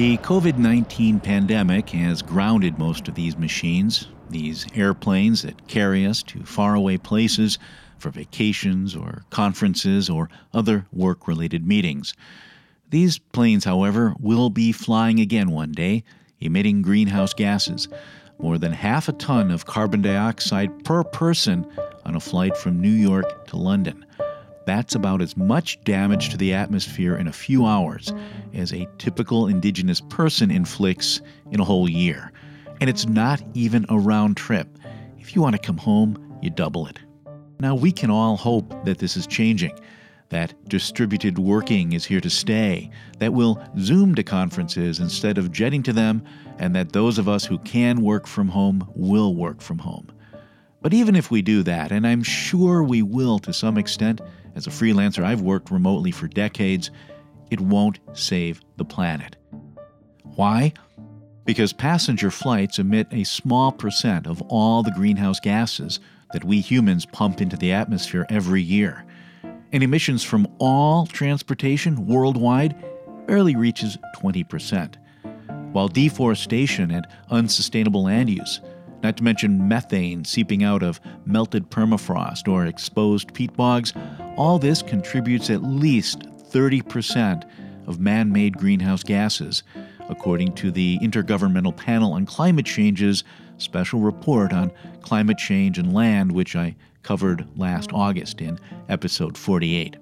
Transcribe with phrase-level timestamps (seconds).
[0.00, 6.22] The COVID 19 pandemic has grounded most of these machines, these airplanes that carry us
[6.22, 7.58] to faraway places
[7.98, 12.14] for vacations or conferences or other work related meetings.
[12.88, 16.02] These planes, however, will be flying again one day,
[16.40, 17.86] emitting greenhouse gases,
[18.38, 21.70] more than half a ton of carbon dioxide per person
[22.06, 24.06] on a flight from New York to London.
[24.66, 28.12] That's about as much damage to the atmosphere in a few hours
[28.54, 31.20] as a typical indigenous person inflicts
[31.50, 32.32] in a whole year.
[32.80, 34.68] And it's not even a round trip.
[35.18, 36.98] If you want to come home, you double it.
[37.58, 39.78] Now, we can all hope that this is changing,
[40.30, 45.82] that distributed working is here to stay, that we'll Zoom to conferences instead of jetting
[45.82, 46.22] to them,
[46.58, 50.10] and that those of us who can work from home will work from home.
[50.80, 54.22] But even if we do that, and I'm sure we will to some extent,
[54.54, 56.90] as a freelancer, I've worked remotely for decades,
[57.50, 59.36] it won't save the planet.
[60.36, 60.72] Why?
[61.44, 66.00] Because passenger flights emit a small percent of all the greenhouse gases
[66.32, 69.04] that we humans pump into the atmosphere every year.
[69.72, 72.76] And emissions from all transportation worldwide
[73.26, 74.94] barely reaches 20%.
[75.72, 78.60] While deforestation and unsustainable land use
[79.02, 83.92] not to mention methane seeping out of melted permafrost or exposed peat bogs,
[84.36, 87.48] all this contributes at least 30%
[87.86, 89.62] of man made greenhouse gases,
[90.08, 93.24] according to the Intergovernmental Panel on Climate Change's
[93.58, 99.96] special report on climate change and land, which I covered last August in episode 48.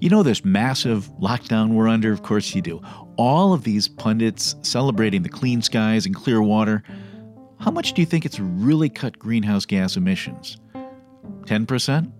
[0.00, 2.12] You know this massive lockdown we're under?
[2.12, 2.82] Of course you do.
[3.16, 6.82] All of these pundits celebrating the clean skies and clear water
[7.58, 10.56] how much do you think it's really cut greenhouse gas emissions?
[11.42, 12.12] 10%?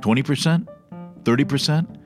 [0.00, 0.68] 20%?
[1.22, 1.98] 30%?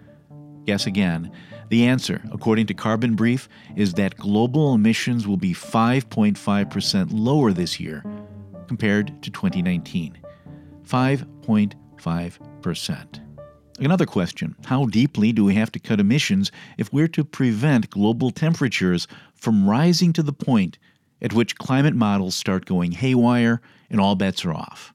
[0.64, 1.30] Guess again.
[1.68, 7.80] The answer, according to Carbon Brief, is that global emissions will be 5.5% lower this
[7.80, 8.04] year
[8.68, 10.16] compared to 2019.
[10.84, 13.20] 5.5%.
[13.78, 18.30] Another question How deeply do we have to cut emissions if we're to prevent global
[18.30, 20.78] temperatures from rising to the point
[21.26, 23.60] at which climate models start going haywire
[23.90, 24.94] and all bets are off.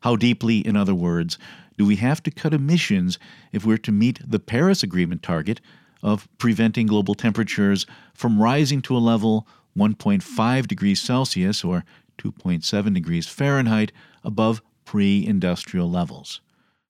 [0.00, 1.36] How deeply, in other words,
[1.76, 3.18] do we have to cut emissions
[3.52, 5.60] if we're to meet the Paris Agreement target
[6.02, 7.84] of preventing global temperatures
[8.14, 11.84] from rising to a level 1.5 degrees Celsius or
[12.16, 13.92] 2.7 degrees Fahrenheit
[14.24, 16.40] above pre industrial levels?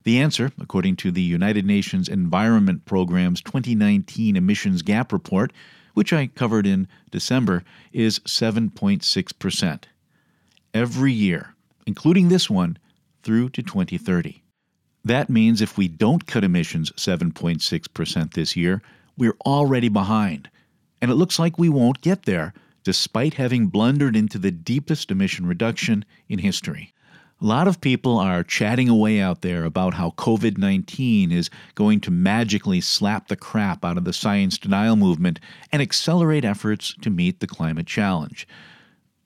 [0.05, 5.51] The answer, according to the United Nations Environment Programme's 2019 Emissions Gap Report,
[5.97, 9.83] which I covered in December, is 7.6%.
[10.71, 11.55] Every year,
[11.87, 12.77] including this one,
[13.23, 14.43] through to 2030.
[15.03, 18.83] That means if we don't cut emissions 7.6% this year,
[19.17, 20.51] we're already behind.
[21.01, 22.53] And it looks like we won't get there,
[22.83, 26.93] despite having blundered into the deepest emission reduction in history.
[27.39, 31.99] A lot of people are chatting away out there about how COVID 19 is going
[32.01, 35.39] to magically slap the crap out of the science denial movement
[35.71, 38.47] and accelerate efforts to meet the climate challenge.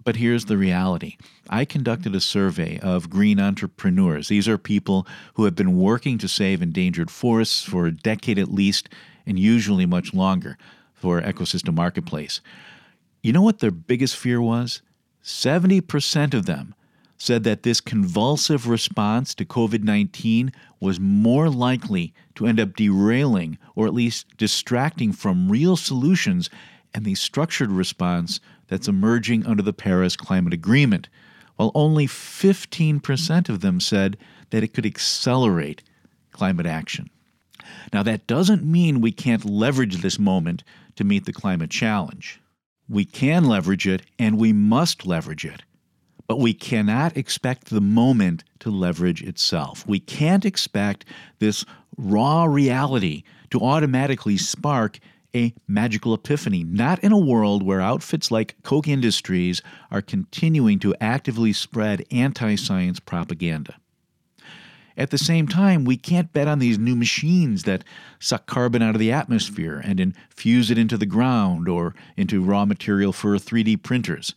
[0.04, 1.16] But here's the reality.
[1.50, 4.28] I conducted a survey of green entrepreneurs.
[4.28, 8.52] These are people who have been working to save endangered forests for a decade at
[8.52, 8.90] least,
[9.26, 10.58] and usually much longer,
[10.94, 12.42] for Ecosystem Marketplace.
[13.24, 14.82] You know what their biggest fear was?
[15.24, 16.76] 70% of them
[17.22, 23.60] said that this convulsive response to COVID 19 was more likely to end up derailing
[23.76, 26.50] or at least distracting from real solutions
[26.96, 28.40] and the structured response
[28.70, 31.10] that's emerging under the Paris Climate Agreement,
[31.58, 34.18] while only 15% of them said
[34.50, 35.84] that it could accelerate
[36.32, 37.08] climate action.
[37.94, 40.64] Now, that doesn't mean we can't leverage this moment
[40.96, 42.42] to meet the climate challenge.
[42.90, 45.62] We can leverage it, and we must leverage it.
[46.32, 49.86] But we cannot expect the moment to leverage itself.
[49.86, 51.04] We can't expect
[51.40, 51.66] this
[51.98, 55.00] raw reality to automatically spark
[55.36, 59.62] a magical epiphany, not in a world where outfits like Koch Industries
[59.92, 63.76] are continuing to actively spread anti science propaganda.
[64.96, 67.84] At the same time, we can't bet on these new machines that
[68.20, 72.64] suck carbon out of the atmosphere and infuse it into the ground or into raw
[72.64, 74.34] material for 3D printers.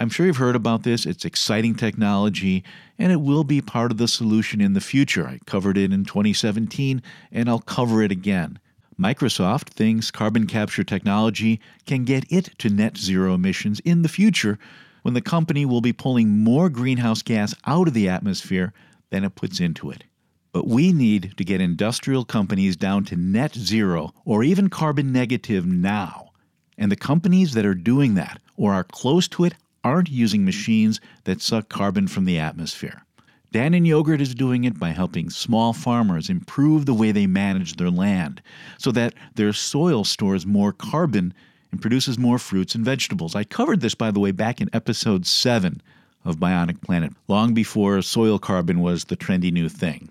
[0.00, 1.06] I'm sure you've heard about this.
[1.06, 2.64] It's exciting technology,
[2.98, 5.26] and it will be part of the solution in the future.
[5.26, 7.00] I covered it in 2017,
[7.30, 8.58] and I'll cover it again.
[8.98, 14.58] Microsoft thinks carbon capture technology can get it to net zero emissions in the future
[15.02, 18.72] when the company will be pulling more greenhouse gas out of the atmosphere
[19.10, 20.04] than it puts into it.
[20.52, 25.66] But we need to get industrial companies down to net zero or even carbon negative
[25.66, 26.30] now.
[26.78, 31.00] And the companies that are doing that or are close to it aren't using machines
[31.24, 33.04] that suck carbon from the atmosphere.
[33.52, 37.90] Dannon Yogurt is doing it by helping small farmers improve the way they manage their
[37.90, 38.42] land
[38.78, 41.32] so that their soil stores more carbon
[41.70, 43.36] and produces more fruits and vegetables.
[43.36, 45.80] I covered this, by the way, back in episode 7
[46.24, 50.08] of Bionic Planet, long before soil carbon was the trendy new thing.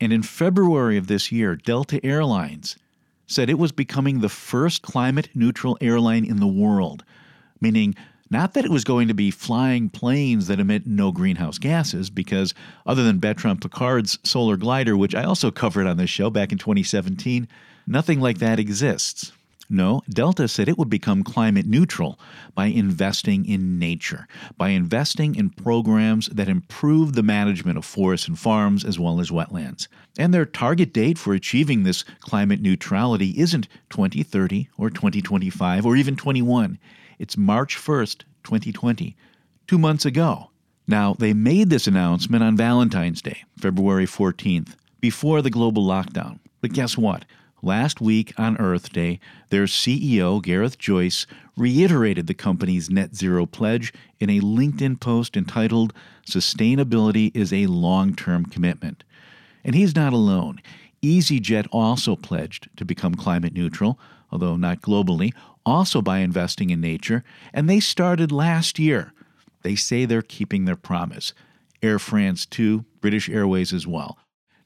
[0.00, 2.76] And in February of this year, Delta Airlines
[3.26, 7.04] said it was becoming the first climate neutral airline in the world,
[7.60, 7.94] meaning
[8.34, 12.52] not that it was going to be flying planes that emit no greenhouse gases, because
[12.84, 16.58] other than Bertrand Piccard's solar glider, which I also covered on this show back in
[16.58, 17.46] 2017,
[17.86, 19.30] nothing like that exists.
[19.70, 22.18] No, Delta said it would become climate neutral
[22.56, 24.26] by investing in nature,
[24.58, 29.30] by investing in programs that improve the management of forests and farms as well as
[29.30, 29.86] wetlands.
[30.18, 36.16] And their target date for achieving this climate neutrality isn't 2030 or 2025 or even
[36.16, 36.78] 21.
[37.24, 39.16] It's March 1st, 2020,
[39.66, 40.50] two months ago.
[40.86, 46.38] Now, they made this announcement on Valentine's Day, February 14th, before the global lockdown.
[46.60, 47.24] But guess what?
[47.62, 51.26] Last week on Earth Day, their CEO, Gareth Joyce,
[51.56, 55.94] reiterated the company's net zero pledge in a LinkedIn post entitled
[56.26, 59.02] Sustainability is a Long Term Commitment.
[59.64, 60.60] And he's not alone.
[61.04, 63.98] EasyJet also pledged to become climate neutral,
[64.30, 65.32] although not globally,
[65.66, 67.22] also by investing in nature,
[67.52, 69.12] and they started last year.
[69.62, 71.32] They say they're keeping their promise.
[71.82, 74.18] Air France, too, British Airways as well.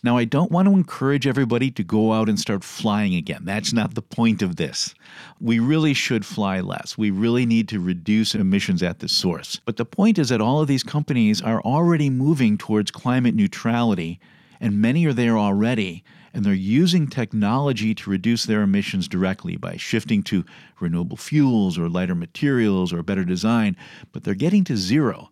[0.04, 3.44] Now, I don't want to encourage everybody to go out and start flying again.
[3.44, 4.94] That's not the point of this.
[5.40, 6.96] We really should fly less.
[6.96, 9.60] We really need to reduce emissions at the source.
[9.64, 14.20] But the point is that all of these companies are already moving towards climate neutrality,
[14.60, 19.76] and many are there already and they're using technology to reduce their emissions directly by
[19.76, 20.44] shifting to
[20.80, 23.76] renewable fuels or lighter materials or better design,
[24.12, 25.30] but they're getting to zero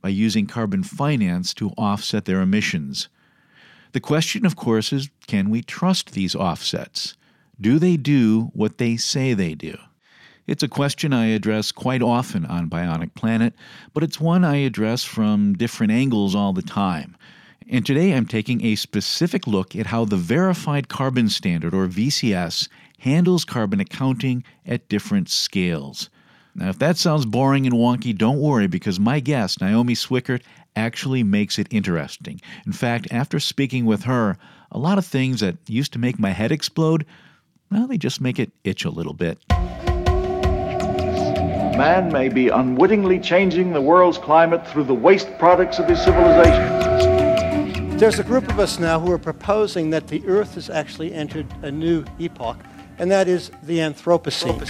[0.00, 3.08] by using carbon finance to offset their emissions.
[3.92, 7.16] The question, of course, is can we trust these offsets?
[7.60, 9.76] Do they do what they say they do?
[10.46, 13.54] It's a question I address quite often on Bionic Planet,
[13.92, 17.16] but it's one I address from different angles all the time.
[17.68, 22.68] And today I'm taking a specific look at how the Verified Carbon Standard, or VCS,
[23.00, 26.08] handles carbon accounting at different scales.
[26.54, 30.42] Now, if that sounds boring and wonky, don't worry because my guest, Naomi Swickard,
[30.76, 32.40] actually makes it interesting.
[32.66, 34.38] In fact, after speaking with her,
[34.70, 37.04] a lot of things that used to make my head explode,
[37.72, 39.38] well, they just make it itch a little bit.
[41.76, 46.75] Man may be unwittingly changing the world's climate through the waste products of his civilization.
[47.98, 51.46] There's a group of us now who are proposing that the Earth has actually entered
[51.62, 52.58] a new epoch,
[52.98, 54.60] and that is the Anthropocene.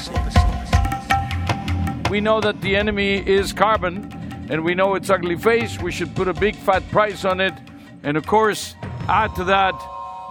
[2.08, 4.12] We know that the enemy is carbon,
[4.49, 5.76] and we know its ugly face.
[5.81, 7.52] We should put a big fat price on it,
[8.05, 8.76] and of course,
[9.08, 9.75] add to that,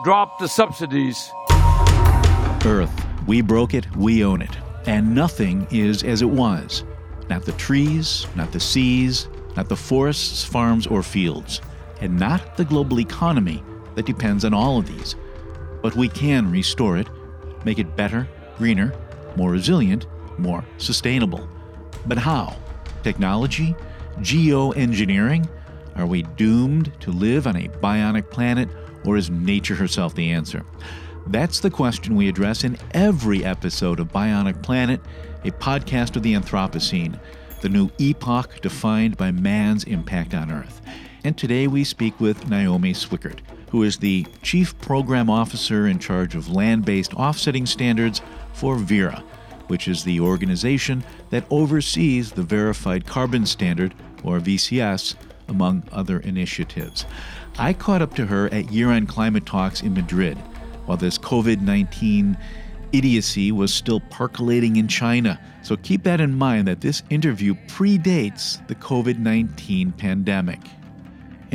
[0.06, 1.30] drop the subsidies.
[2.63, 6.86] Earth, we broke it, we own it, and nothing is as it was.
[7.30, 9.27] Not the trees, not the seas,
[9.57, 11.59] not the forests, farms, or fields
[12.02, 13.64] and not the global economy
[13.95, 15.16] that depends on all of these.
[15.81, 17.07] But we can restore it,
[17.64, 18.94] make it better, greener,
[19.35, 21.47] more resilient, more sustainable.
[22.06, 22.56] But how?
[23.04, 23.75] Technology?
[24.19, 25.47] Geoengineering?
[25.95, 28.69] Are we doomed to live on a bionic planet,
[29.06, 30.64] or is nature herself the answer?
[31.28, 35.02] That's the question we address in every episode of Bionic Planet,
[35.44, 37.19] a podcast of the Anthropocene,
[37.61, 40.81] the new epoch defined by man's impact on Earth.
[41.26, 43.40] And today we speak with Naomi Swickard,
[43.72, 48.22] who is the Chief Program Officer in charge of land based offsetting standards
[48.54, 49.24] for Verra,
[49.66, 55.16] which is the organization that oversees the Verified Carbon Standard, or VCS,
[55.48, 57.08] among other initiatives.
[57.58, 60.38] I caught up to her at year end climate talks in Madrid
[60.86, 62.38] while this COVID 19
[62.92, 65.40] idiocy was still percolating in China.
[65.64, 70.60] So keep that in mind that this interview predates the COVID 19 pandemic.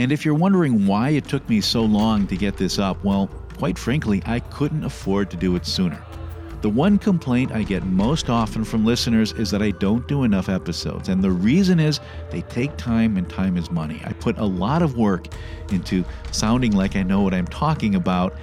[0.00, 3.26] And if you're wondering why it took me so long to get this up, well,
[3.59, 6.02] quite frankly, I couldn't afford to do it sooner.
[6.62, 10.49] The one complaint I get most often from listeners is that I don't do enough
[10.49, 11.11] episodes.
[11.11, 14.00] And the reason is they take time, and time is money.
[14.02, 15.26] I put a lot of work
[15.71, 18.35] into sounding like I know what I'm talking about,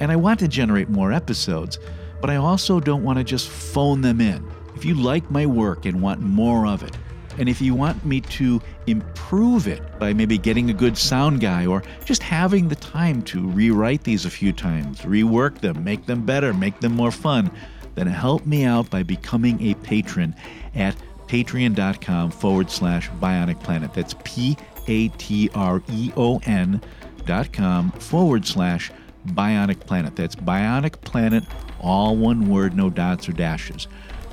[0.00, 1.78] and I want to generate more episodes,
[2.22, 4.50] but I also don't want to just phone them in.
[4.74, 6.96] If you like my work and want more of it,
[7.38, 11.66] and if you want me to improve it by maybe getting a good sound guy
[11.66, 16.24] or just having the time to rewrite these a few times, rework them, make them
[16.24, 17.50] better, make them more fun,
[17.94, 20.34] then help me out by becoming a patron
[20.74, 20.96] at
[21.26, 23.92] patreon.com forward slash bionic planet.
[23.94, 24.56] That's P
[24.88, 26.80] A T R E O N
[27.24, 28.90] dot com forward slash
[29.28, 30.16] bionic planet.
[30.16, 31.44] That's bionic planet,
[31.80, 33.88] all one word, no dots or dashes.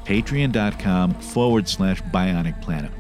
[0.09, 2.91] Patreon.com forward slash bionic planet.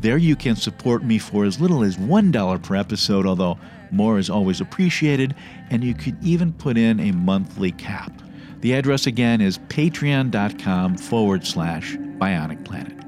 [0.00, 3.56] There you can support me for as little as $1 per episode, although
[3.92, 5.36] more is always appreciated,
[5.70, 8.12] and you could even put in a monthly cap.
[8.60, 13.01] The address again is patreon.com forward slash bionic planet.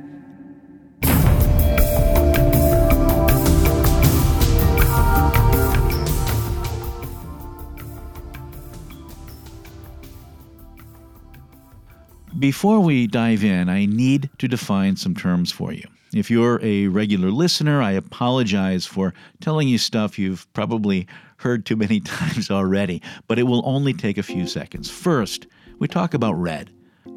[12.44, 15.84] Before we dive in, I need to define some terms for you.
[16.12, 21.06] If you're a regular listener, I apologize for telling you stuff you've probably
[21.38, 24.90] heard too many times already, but it will only take a few seconds.
[24.90, 25.46] First,
[25.78, 26.70] we talk about red.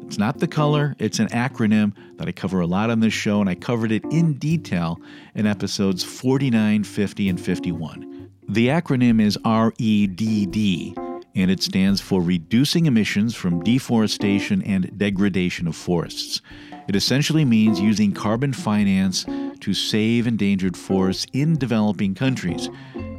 [0.06, 3.42] It's not the color, it's an acronym that I cover a lot on this show,
[3.42, 4.98] and I covered it in detail
[5.34, 8.30] in episodes 49, 50, and 51.
[8.48, 10.96] The acronym is REDD,
[11.34, 16.40] and it stands for Reducing Emissions from Deforestation and Degradation of Forests.
[16.88, 19.26] It essentially means using carbon finance
[19.60, 22.68] to save endangered forests in developing countries.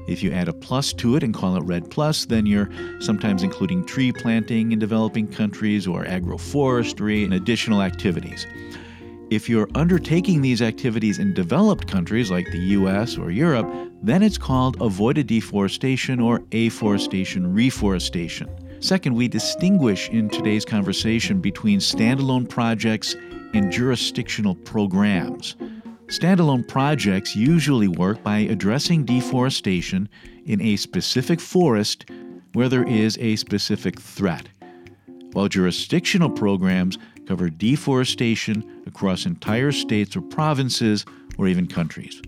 [0.07, 3.43] If you add a plus to it and call it Red Plus, then you're sometimes
[3.43, 8.47] including tree planting in developing countries or agroforestry and additional activities.
[9.29, 13.69] If you're undertaking these activities in developed countries like the US or Europe,
[14.01, 18.50] then it's called avoided deforestation or afforestation reforestation.
[18.79, 23.15] Second, we distinguish in today's conversation between standalone projects
[23.53, 25.55] and jurisdictional programs.
[26.07, 30.09] Standalone projects usually work by addressing deforestation
[30.45, 32.09] in a specific forest
[32.53, 34.50] where there is a specific threat,
[35.33, 36.98] while jurisdictional programs
[37.29, 41.05] cover deforestation across entire states or provinces
[41.38, 42.24] or even countries.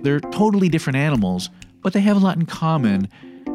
[0.00, 1.48] They're totally different animals,
[1.80, 3.08] but they have a lot in common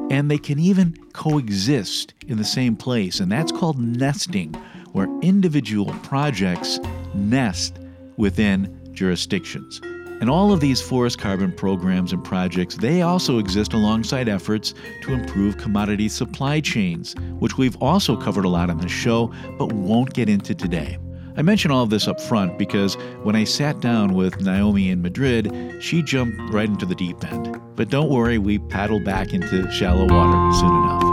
[0.09, 4.55] and they can even coexist in the same place, and that's called nesting,
[4.91, 6.79] where individual projects
[7.13, 7.77] nest
[8.17, 9.81] within jurisdictions.
[10.21, 15.13] And all of these forest carbon programs and projects, they also exist alongside efforts to
[15.13, 20.13] improve commodity supply chains, which we've also covered a lot on the show, but won't
[20.13, 20.99] get into today.
[21.37, 25.01] I mention all of this up front because when I sat down with Naomi in
[25.01, 27.59] Madrid, she jumped right into the deep end.
[27.75, 31.10] But don't worry, we paddle back into shallow water soon enough.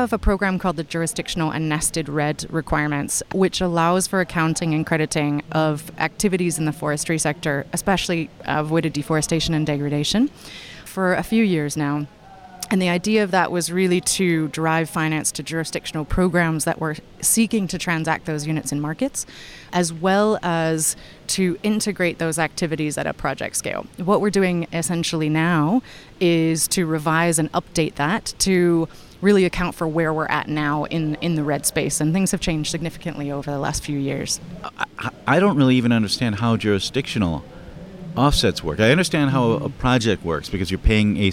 [0.00, 4.86] Have a program called the Jurisdictional and Nested REDD requirements, which allows for accounting and
[4.86, 10.30] crediting of activities in the forestry sector, especially avoided deforestation and degradation,
[10.86, 12.06] for a few years now.
[12.70, 16.96] And the idea of that was really to drive finance to jurisdictional programs that were
[17.20, 19.26] seeking to transact those units in markets,
[19.72, 20.94] as well as
[21.28, 23.86] to integrate those activities at a project scale.
[23.96, 25.82] What we're doing essentially now
[26.20, 28.88] is to revise and update that to
[29.20, 32.00] really account for where we're at now in, in the red space.
[32.00, 34.40] And things have changed significantly over the last few years.
[34.98, 37.44] I, I don't really even understand how jurisdictional
[38.16, 38.80] offsets work.
[38.80, 41.32] I understand how a project works because you're paying a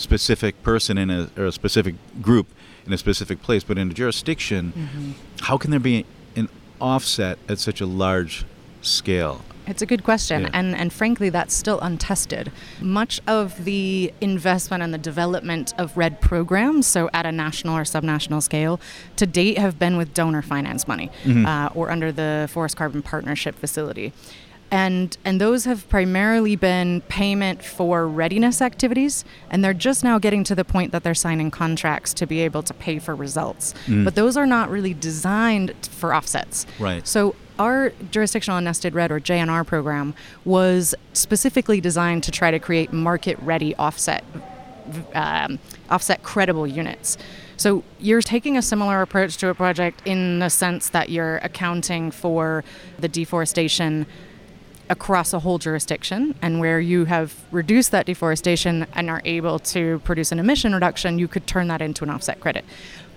[0.00, 2.48] specific person in a or a specific group
[2.86, 5.10] in a specific place, but in a jurisdiction, mm-hmm.
[5.42, 6.04] how can there be
[6.36, 6.48] an
[6.80, 8.44] offset at such a large
[8.82, 9.42] scale?
[9.66, 10.50] It's a good question, yeah.
[10.52, 12.50] and and frankly, that's still untested.
[12.80, 17.82] Much of the investment and the development of REDD programs, so at a national or
[17.82, 18.80] subnational scale,
[19.16, 21.46] to date have been with donor finance money mm-hmm.
[21.46, 24.12] uh, or under the Forest Carbon Partnership Facility
[24.70, 29.24] and and those have primarily been payment for readiness activities.
[29.50, 32.62] And they're just now getting to the point that they're signing contracts to be able
[32.62, 33.74] to pay for results.
[33.86, 34.04] Mm.
[34.04, 36.66] but those are not really designed for offsets.
[36.78, 37.06] Right.
[37.06, 42.58] So our jurisdictional and nested red or JNR program was specifically designed to try to
[42.58, 44.24] create market ready offset
[45.14, 45.58] um,
[45.88, 47.16] offset credible units.
[47.56, 52.10] So you're taking a similar approach to a project in the sense that you're accounting
[52.10, 52.64] for
[52.98, 54.06] the deforestation
[54.90, 60.00] across a whole jurisdiction and where you have reduced that deforestation and are able to
[60.00, 62.64] produce an emission reduction, you could turn that into an offset credit.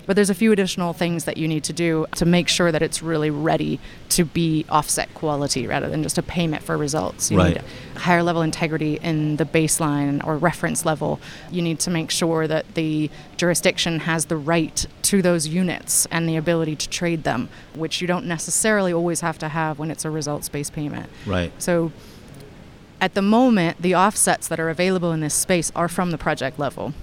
[0.05, 2.81] But there's a few additional things that you need to do to make sure that
[2.81, 3.79] it's really ready
[4.09, 7.31] to be offset quality rather than just a payment for results.
[7.31, 7.55] You right.
[7.55, 7.63] need
[7.95, 11.19] higher level integrity in the baseline or reference level.
[11.51, 16.27] You need to make sure that the jurisdiction has the right to those units and
[16.27, 20.05] the ability to trade them, which you don't necessarily always have to have when it's
[20.05, 21.09] a results based payment.
[21.25, 21.51] Right.
[21.61, 21.91] So
[22.99, 26.57] at the moment, the offsets that are available in this space are from the project
[26.57, 26.93] level.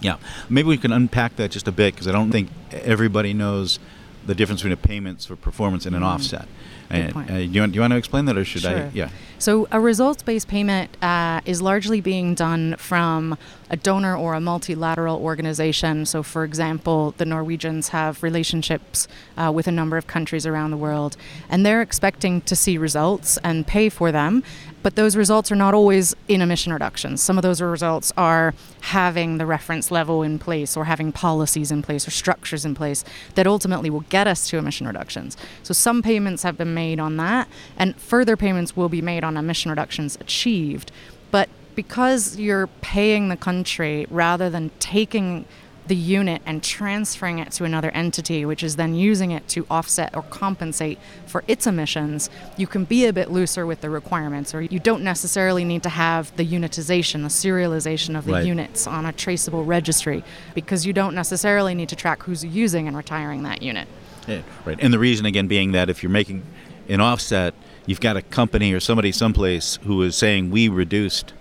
[0.00, 3.78] Yeah, maybe we can unpack that just a bit because I don't think everybody knows
[4.26, 6.46] the difference between a payments for performance and an offset.
[6.90, 7.30] And, point.
[7.30, 8.90] uh, do, you want, do you want to explain that, or should I?
[8.94, 9.10] Yeah.
[9.40, 13.38] So, a results based payment uh, is largely being done from
[13.70, 16.06] a donor or a multilateral organization.
[16.06, 20.76] So, for example, the Norwegians have relationships uh, with a number of countries around the
[20.76, 21.16] world,
[21.48, 24.42] and they're expecting to see results and pay for them.
[24.82, 27.20] But those results are not always in emission reductions.
[27.20, 31.82] Some of those results are having the reference level in place or having policies in
[31.82, 33.04] place or structures in place
[33.34, 35.36] that ultimately will get us to emission reductions.
[35.64, 39.70] So some payments have been made on that, and further payments will be made emission
[39.70, 40.90] reductions achieved.
[41.30, 45.44] But because you're paying the country rather than taking
[45.86, 50.14] the unit and transferring it to another entity, which is then using it to offset
[50.14, 54.60] or compensate for its emissions, you can be a bit looser with the requirements, or
[54.60, 58.44] you don't necessarily need to have the unitization, the serialization of the Right.
[58.44, 60.22] units on a traceable registry,
[60.54, 63.88] because you don't necessarily need to track who's using and retiring that unit.
[64.26, 64.76] Yeah, right.
[64.78, 66.42] And the reason again being that if you're making
[66.90, 67.54] an offset,
[67.88, 71.32] you've got a company or somebody someplace who is saying we reduced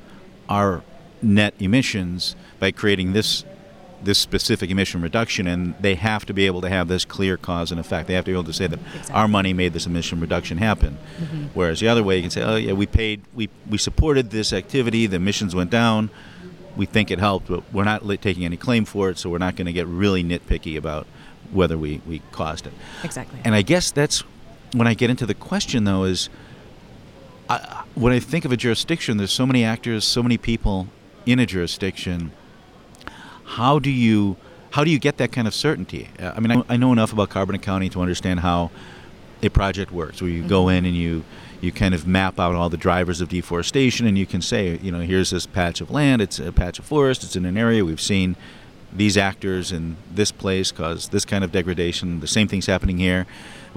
[0.48, 0.82] our
[1.22, 3.44] net emissions by creating this
[4.02, 7.72] this specific emission reduction and they have to be able to have this clear cause
[7.72, 8.08] and effect.
[8.08, 8.80] They have to be able to say that
[9.12, 11.00] our money made this emission reduction happen.
[11.20, 11.46] Mm-hmm.
[11.56, 14.54] Whereas the other way you can say, Oh yeah, we paid we, we supported this
[14.54, 16.10] activity, the emissions went down,
[16.78, 19.56] we think it helped, but we're not taking any claim for it, so we're not
[19.56, 21.08] going to get really nitpicky about
[21.52, 22.74] whether we, we caused it.
[23.04, 23.40] Exactly.
[23.44, 24.24] And I guess that's
[24.74, 26.30] when I get into the question, though, is
[27.50, 30.88] I, when I think of a jurisdiction, there's so many actors, so many people
[31.26, 32.32] in a jurisdiction.
[33.44, 34.38] How do you
[34.72, 36.10] how do you get that kind of certainty?
[36.20, 38.70] Uh, I mean, I, I know enough about carbon accounting to understand how
[39.42, 40.22] a project works.
[40.22, 41.24] Where you go in and you
[41.62, 44.92] you kind of map out all the drivers of deforestation, and you can say, you
[44.92, 47.84] know, here's this patch of land, it's a patch of forest, it's in an area
[47.84, 48.36] we've seen
[48.94, 52.20] these actors in this place cause this kind of degradation.
[52.20, 53.26] The same thing's happening here.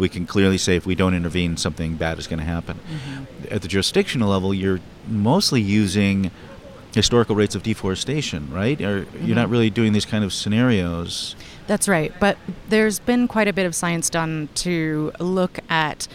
[0.00, 2.78] We can clearly say if we don't intervene, something bad is going to happen.
[2.78, 3.54] Mm-hmm.
[3.54, 6.30] At the jurisdictional level, you're mostly using
[6.94, 8.80] historical rates of deforestation, right?
[8.80, 9.52] Or you're not mm-hmm.
[9.52, 11.36] really doing these kind of scenarios.
[11.66, 12.12] That's right.
[12.18, 12.36] But
[12.68, 16.08] there's been quite a bit of science done to look at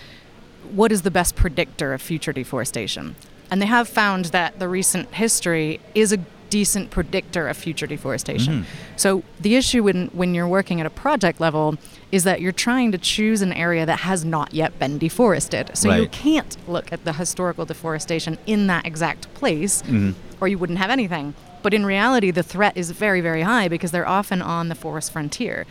[0.71, 3.15] what is the best predictor of future deforestation.
[3.49, 6.17] And they have found that the recent history is a
[6.49, 8.53] decent predictor of future deforestation.
[8.53, 8.97] Mm-hmm.
[8.97, 11.77] So the issue when, when you're working at a project level
[12.15, 15.69] is that you're trying to choose an area that has not yet been deforested.
[15.73, 20.11] So you can't look at the historical deforestation in that exact place mm-hmm.
[20.39, 21.33] or you wouldn't have anything.
[21.61, 25.11] But in reality, the threat is very, very high because they're often on the forest
[25.11, 25.65] frontier.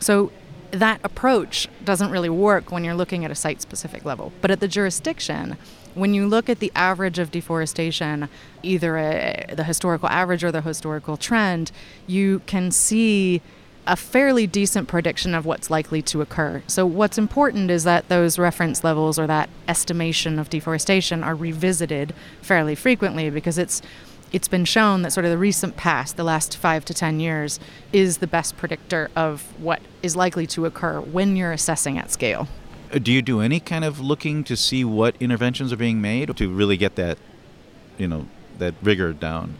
[0.00, 0.32] So
[0.70, 4.32] that approach doesn't really work when you're looking at a site specific level.
[4.40, 5.58] But at the jurisdiction,
[5.92, 8.30] when you look at the average of deforestation,
[8.62, 11.70] either a, the historical average or the historical trend,
[12.06, 13.42] you can see
[13.86, 16.62] a fairly decent prediction of what's likely to occur.
[16.66, 22.14] So, what's important is that those reference levels or that estimation of deforestation are revisited
[22.42, 23.82] fairly frequently because it's
[24.32, 27.60] it's been shown that sort of the recent past, the last five to ten years,
[27.92, 32.48] is the best predictor of what is likely to occur when you're assessing at scale.
[32.92, 36.36] Uh, Do you do any kind of looking to see what interventions are being made
[36.36, 37.18] to really get that,
[37.98, 38.26] you know,
[38.58, 39.54] that rigor down?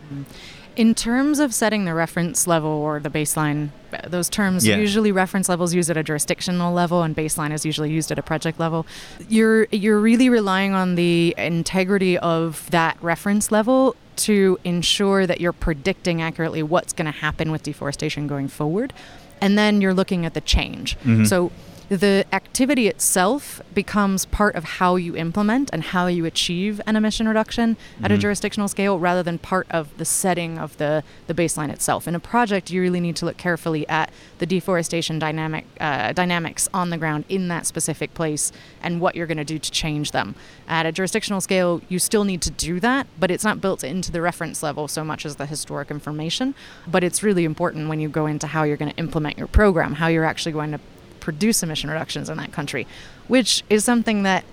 [0.77, 3.71] In terms of setting the reference level or the baseline,
[4.07, 4.77] those terms Yeah.
[4.77, 8.23] usually reference levels used at a jurisdictional level and baseline is usually used at a
[8.23, 8.87] project level.
[9.29, 15.53] You're you're really relying on the integrity of that reference level to ensure that you're
[15.53, 18.93] predicting accurately what's going to happen with deforestation going forward.
[19.41, 20.97] And then you're looking at the change.
[21.01, 21.25] Mm-hmm.
[21.25, 21.53] So
[21.89, 27.29] the activity itself becomes part of how you implement and how you achieve an emission
[27.29, 31.71] reduction at a jurisdictional scale rather than part of the setting of the, the baseline
[31.71, 32.09] itself.
[32.09, 36.69] In a project, you really need to look carefully at the deforestation dynamic uh, dynamics
[36.75, 38.51] on the ground in that specific place
[38.83, 40.35] and what you're going to do to change them.
[40.67, 44.11] At a jurisdictional scale, you still need to do that, but it's not built into
[44.11, 46.55] the reference level so much as the historic information.
[46.87, 49.95] But it's really important when you go into how you're going to implement your program,
[49.95, 50.81] how you're actually going to
[51.27, 52.87] produce emission reductions in that country,
[53.27, 54.45] which is something that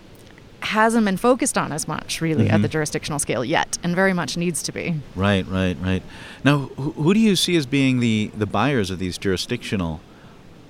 [0.61, 2.71] hasn't been focused on as much really at the mm-hmm.
[2.71, 4.95] jurisdictional scale yet and very much needs to be.
[5.15, 6.01] Right, right, right.
[6.43, 10.01] Now, who, who do you see as being the, the buyers of these jurisdictional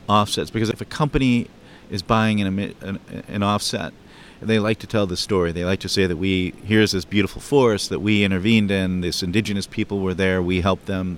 [0.09, 0.51] offsets?
[0.51, 1.47] Because if a company
[1.89, 3.93] is buying an, an, an offset,
[4.41, 5.53] they like to tell the story.
[5.53, 8.99] They like to say that we here's this beautiful forest that we intervened in.
[8.99, 10.41] This indigenous people were there.
[10.41, 11.15] We helped them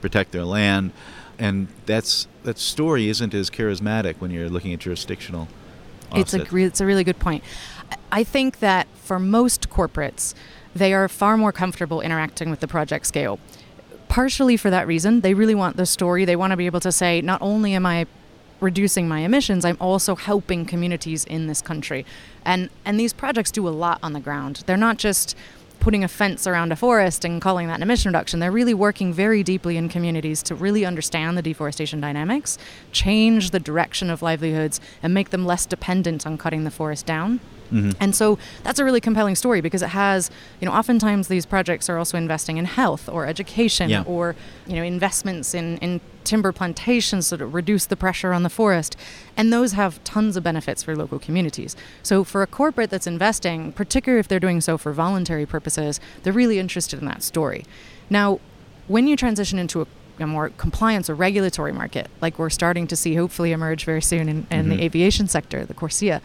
[0.00, 0.92] protect their land,
[1.38, 5.48] and that's that story isn't as charismatic when you're looking at jurisdictional.
[6.14, 7.42] It's a it's a really good point.
[7.90, 10.34] I- I think that for most corporates,
[10.74, 13.38] they are far more comfortable interacting with the project scale.
[14.08, 15.20] partially for that reason.
[15.20, 16.24] They really want the story.
[16.24, 18.06] They want to be able to say, not only am I
[18.58, 22.06] reducing my emissions, I'm also helping communities in this country.
[22.42, 24.62] And and these projects do a lot on the ground.
[24.64, 25.36] They're not just
[25.80, 28.40] putting a fence around a forest and calling that an emission reduction.
[28.40, 32.58] They're really working very deeply in communities to really understand the deforestation dynamics,
[32.92, 37.40] change the direction of livelihoods, and make them less dependent on cutting the forest down.
[37.72, 37.90] Mm-hmm.
[38.00, 41.88] And so that's a really compelling story because it has, you know, oftentimes these projects
[41.88, 44.02] are also investing in health or education yeah.
[44.06, 48.96] or, you know, investments in, in timber plantations to reduce the pressure on the forest.
[49.36, 51.76] And those have tons of benefits for local communities.
[52.02, 56.32] So for a corporate that's investing, particularly if they're doing so for voluntary purposes, they're
[56.32, 57.64] really interested in that story.
[58.10, 58.40] Now,
[58.88, 59.86] when you transition into a
[60.20, 64.28] a more compliance or regulatory market, like we're starting to see hopefully emerge very soon
[64.28, 64.70] in, in mm-hmm.
[64.70, 66.20] the aviation sector, the CORSIA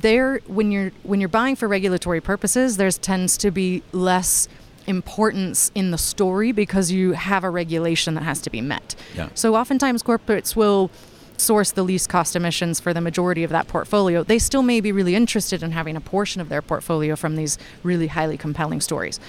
[0.00, 4.48] there when you're when you're buying for regulatory purposes, there's tends to be less
[4.86, 8.94] importance in the story because you have a regulation that has to be met.
[9.14, 9.28] Yeah.
[9.34, 10.90] So oftentimes corporates will
[11.36, 14.24] source the least cost emissions for the majority of that portfolio.
[14.24, 17.58] They still may be really interested in having a portion of their portfolio from these
[17.82, 19.20] really highly compelling stories.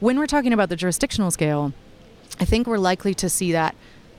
[0.00, 1.72] When we're talking about the jurisdictional scale,
[2.40, 3.74] I think we're likely to see that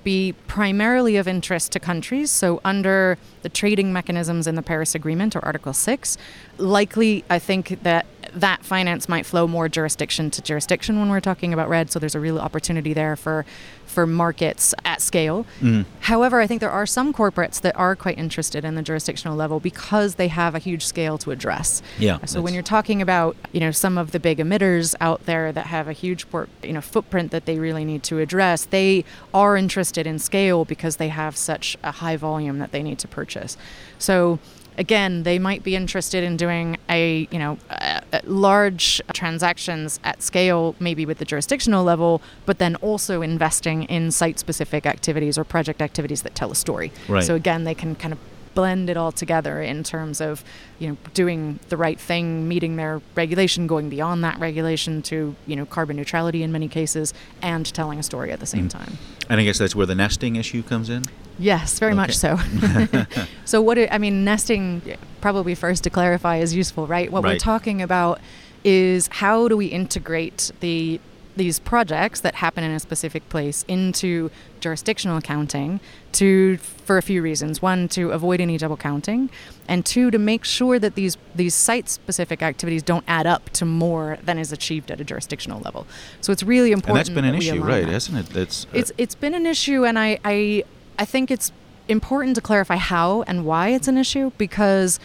[0.10, 2.32] be primarily of interest to countries.
[2.32, 6.18] So, under the trading mechanisms in the Paris Agreement or Article 6,
[6.58, 11.54] likely I think that that finance might flow more jurisdiction to jurisdiction when we're talking
[11.54, 11.92] about red.
[11.92, 13.46] So, there's a real opportunity there for
[13.90, 15.46] for markets at scale.
[15.62, 15.84] Mm.
[16.02, 19.60] However, I think there are some corporates that are quite interested in the jurisdictional level
[19.60, 21.82] because they have a huge scale to address.
[21.98, 22.24] Yeah.
[22.26, 25.66] So when you're talking about, you know, some of the big emitters out there that
[25.66, 29.58] have a huge port, you know, footprint that they really need to address, they are
[29.58, 33.58] interested in scale because they have such a high volume that they need to purchase.
[33.98, 34.38] So
[34.80, 40.24] again, they might be interested in doing a you know a, a large transactions at
[40.24, 45.82] scale, maybe with the jurisdictional level, but then also investing in site-specific activities or project
[45.82, 46.92] activities that tell a story.
[47.08, 47.24] Right.
[47.24, 48.20] So again, they can kind of
[48.60, 50.44] blend it all together in terms of
[50.80, 55.56] you know doing the right thing meeting their regulation going beyond that regulation to you
[55.56, 58.72] know carbon neutrality in many cases and telling a story at the same mm.
[58.72, 58.98] time
[59.30, 61.04] and i guess that's where the nesting issue comes in
[61.42, 62.02] Yes, very okay.
[62.02, 62.38] much so.
[63.46, 64.82] so what it, I mean, nesting
[65.22, 67.10] probably first to clarify is useful, right?
[67.10, 67.36] What right.
[67.36, 68.20] we're talking about
[68.66, 71.00] is how do we integrate the
[71.40, 75.80] these projects that happen in a specific place into jurisdictional accounting
[76.12, 77.62] to for a few reasons.
[77.62, 79.30] One to avoid any double counting
[79.68, 83.66] and two to make sure that these these site specific activities don't add up to
[83.66, 85.88] more than is achieved at a jurisdictional level.
[86.20, 87.92] So it's really important and that's been an that issue right that.
[87.92, 88.34] hasn't it?
[88.34, 90.64] That's uh, it's it's been an issue and i i
[91.00, 91.54] I think it's
[91.88, 95.00] important to clarify how and why it's an issue because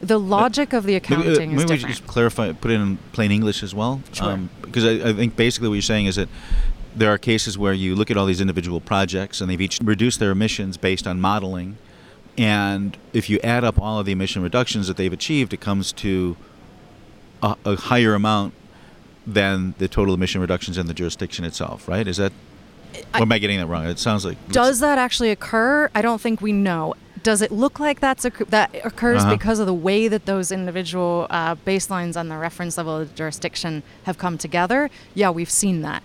[0.00, 3.30] the logic of the accounting maybe, uh, maybe we just clarify, put it in plain
[3.30, 4.02] English as well.
[4.12, 4.32] Sure.
[4.32, 6.28] Um, because I, I, think basically what you're saying is that
[6.94, 10.20] there are cases where you look at all these individual projects and they've each reduced
[10.20, 11.78] their emissions based on modeling.
[12.36, 15.92] And if you add up all of the emission reductions that they've achieved, it comes
[15.94, 16.36] to
[17.42, 18.52] a, a higher amount
[19.26, 22.06] than the total emission reductions in the jurisdiction itself, right?
[22.06, 22.32] Is that
[23.14, 23.86] or am I getting that wrong?
[23.86, 24.36] It sounds like.
[24.48, 25.90] Does that actually occur?
[25.94, 26.94] I don't think we know.
[27.26, 29.32] Does it look like that's that occurs uh-huh.
[29.32, 33.14] because of the way that those individual uh, baselines on the reference level of the
[33.16, 34.90] jurisdiction have come together?
[35.12, 36.04] Yeah, we've seen that.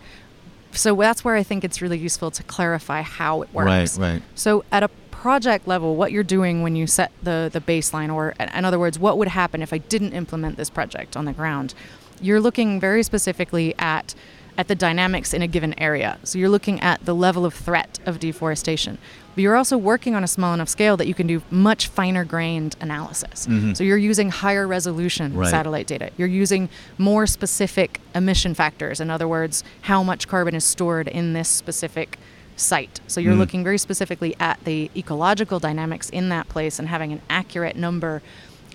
[0.72, 4.00] So that's where I think it's really useful to clarify how it works.
[4.00, 4.24] Right, right.
[4.34, 8.34] So at a project level, what you're doing when you set the the baseline, or
[8.40, 11.76] in other words, what would happen if I didn't implement this project on the ground?
[12.20, 14.16] You're looking very specifically at
[14.58, 16.18] at the dynamics in a given area.
[16.24, 18.98] So you're looking at the level of threat of deforestation.
[19.34, 22.26] But you're also working on a small enough scale that you can do much finer
[22.26, 23.48] grained analysis.
[23.48, 23.74] Mm-hmm.
[23.74, 25.50] So you're using higher resolution right.
[25.50, 26.12] satellite data.
[26.18, 29.00] You're using more specific emission factors.
[29.00, 32.18] In other words, how much carbon is stored in this specific
[32.58, 33.00] site.
[33.08, 37.12] So you're mm looking very specifically at the ecological dynamics in that place and having
[37.12, 38.22] an accurate number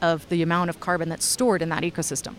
[0.02, 2.34] of the amount of carbon that's stored in that ecosystem.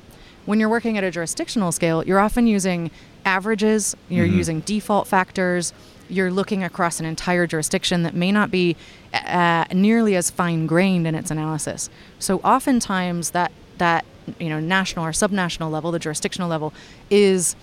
[0.48, 2.90] When you're working at a jurisdictional scale, you're often using
[3.26, 4.38] averages, you're mm-hmm.
[4.38, 5.74] using default factors,
[6.08, 8.78] you're looking across an entire jurisdiction that may not be
[9.14, 11.90] uh, nearly as fine grained in its analysis.
[12.18, 14.06] So oftentimes that that
[14.40, 16.74] you know national or subnational level, the jurisdictional level,
[17.10, 17.58] is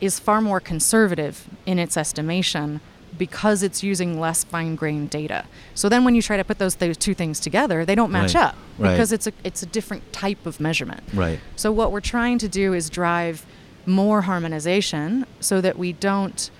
[0.00, 2.80] is far more conservative in its estimation
[3.20, 5.44] because it's using less fine grained data.
[5.74, 8.34] So then when you try to put those, those two things together, they don't match
[8.34, 8.44] right.
[8.44, 8.92] up right.
[8.92, 11.02] because it's a it's a different type of measurement.
[11.12, 11.38] Right.
[11.54, 13.44] So what we're trying to do is drive
[13.84, 16.50] more harmonization so that we don't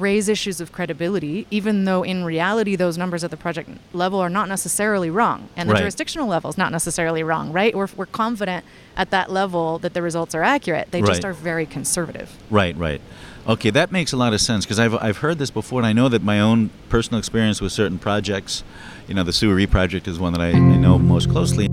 [0.00, 4.28] raise issues of credibility, even though in reality those numbers at the project level are
[4.28, 5.80] not necessarily wrong, and the Right.
[5.80, 7.74] jurisdictional level is not necessarily wrong, right?
[7.74, 8.64] We're, we're confident
[8.96, 10.88] at that level that the results are accurate.
[10.90, 12.36] They just are very conservative.
[12.50, 13.00] Right, right.
[13.46, 15.92] Okay, that makes a lot of sense because I've, I've heard this before, and I
[15.92, 18.64] know that my own personal experience with certain projects,
[19.06, 21.68] you know, the Suruí project is one that I, I know most closely.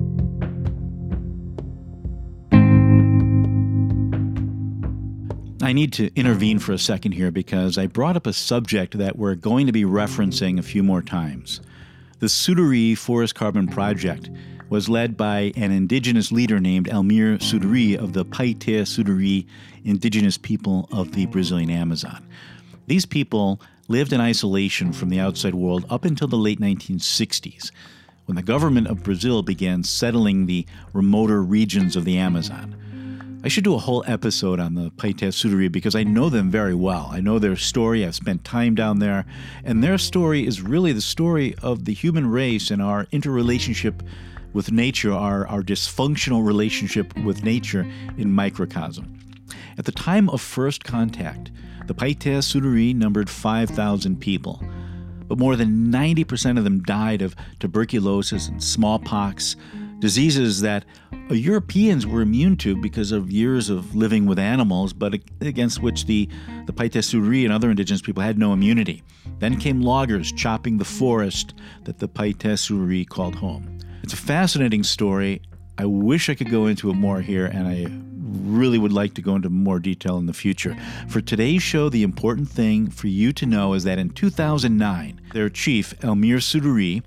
[5.74, 9.18] I need to intervene for a second here because I brought up a subject that
[9.18, 11.62] we're going to be referencing a few more times.
[12.20, 14.30] The Suruí Forest Carbon Project
[14.70, 19.48] was led by an indigenous leader named Almir Suruí of the Paiter Suruí
[19.84, 22.24] indigenous people of the Brazilian Amazon.
[22.86, 27.72] These people lived in isolation from the outside world up until the late 1960s,
[28.28, 32.76] when the government of Brazil began settling the remoter regions of the Amazon.
[33.46, 36.74] I should do a whole episode on the Paiter Suruí because I know them very
[36.74, 37.10] well.
[37.12, 38.06] I know their story.
[38.06, 39.26] I've spent time down there.
[39.66, 44.02] And their story is really the story of the human race and our interrelationship
[44.54, 47.86] with nature, our, our dysfunctional relationship with nature
[48.18, 49.20] in microcosm.
[49.78, 51.52] At the time of first contact,
[51.88, 54.64] the Paiter Suruí numbered 5,000 people
[55.28, 59.56] but more than 90% of them died of tuberculosis and smallpox,
[60.04, 60.84] diseases that
[61.30, 66.28] Europeans were immune to because of years of living with animals, but against which the,
[66.66, 69.02] the Paiter Suruí and other indigenous people had no immunity.
[69.40, 71.54] Then came loggers chopping the forest
[71.86, 73.80] that the Paiter Suruí called home.
[74.04, 75.42] It's a fascinating story.
[75.78, 77.88] I wish I could go into it more here, and I
[78.52, 80.76] really would like to go into more detail in the future.
[81.08, 85.48] For today's show, the important thing for you to know is that in 2009, their
[85.48, 87.04] chief, Almir Suruí,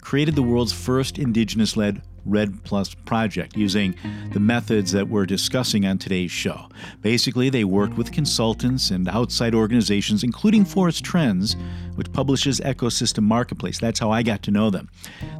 [0.00, 3.94] created the world's first indigenous led Red Plus project using
[4.32, 6.68] the methods that we're discussing on today's show.
[7.00, 11.56] Basically, they worked with consultants and outside organizations, including Forest Trends,
[11.94, 13.78] which publishes Ecosystem Marketplace.
[13.78, 14.90] That's how I got to know them.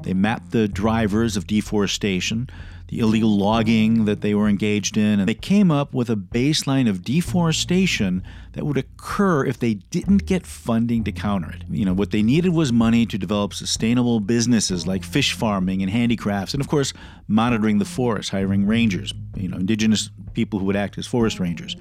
[0.02, 2.48] They mapped the drivers of deforestation,
[2.88, 6.88] the illegal logging that they were engaged in, and they came up with a baseline
[6.88, 8.22] of deforestation
[8.52, 11.64] that would occur if they didn't get funding to counter it.
[11.68, 15.90] You know, what they needed was money to develop sustainable businesses like fish farming and
[15.90, 16.92] handicrafts, and of course,
[17.26, 21.76] monitoring the forest, hiring rangers, you know, indigenous people who would act as forest rangers.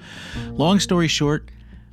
[0.48, 1.50] Long story short,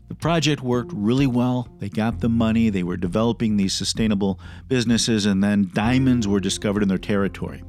[0.07, 1.67] the project worked really well.
[1.77, 6.81] They got the money, they were developing these sustainable businesses, and then diamonds were discovered
[6.81, 7.63] in their territory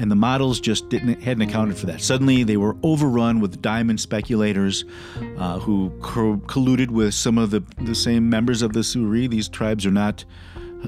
[0.00, 2.00] and the models just didn't hadn't accounted for that.
[2.00, 4.86] Suddenly, they were overrun with diamond speculators
[5.36, 9.28] uh, who co- colluded with some of the the same members of the Suruí.
[9.28, 10.24] These tribes are not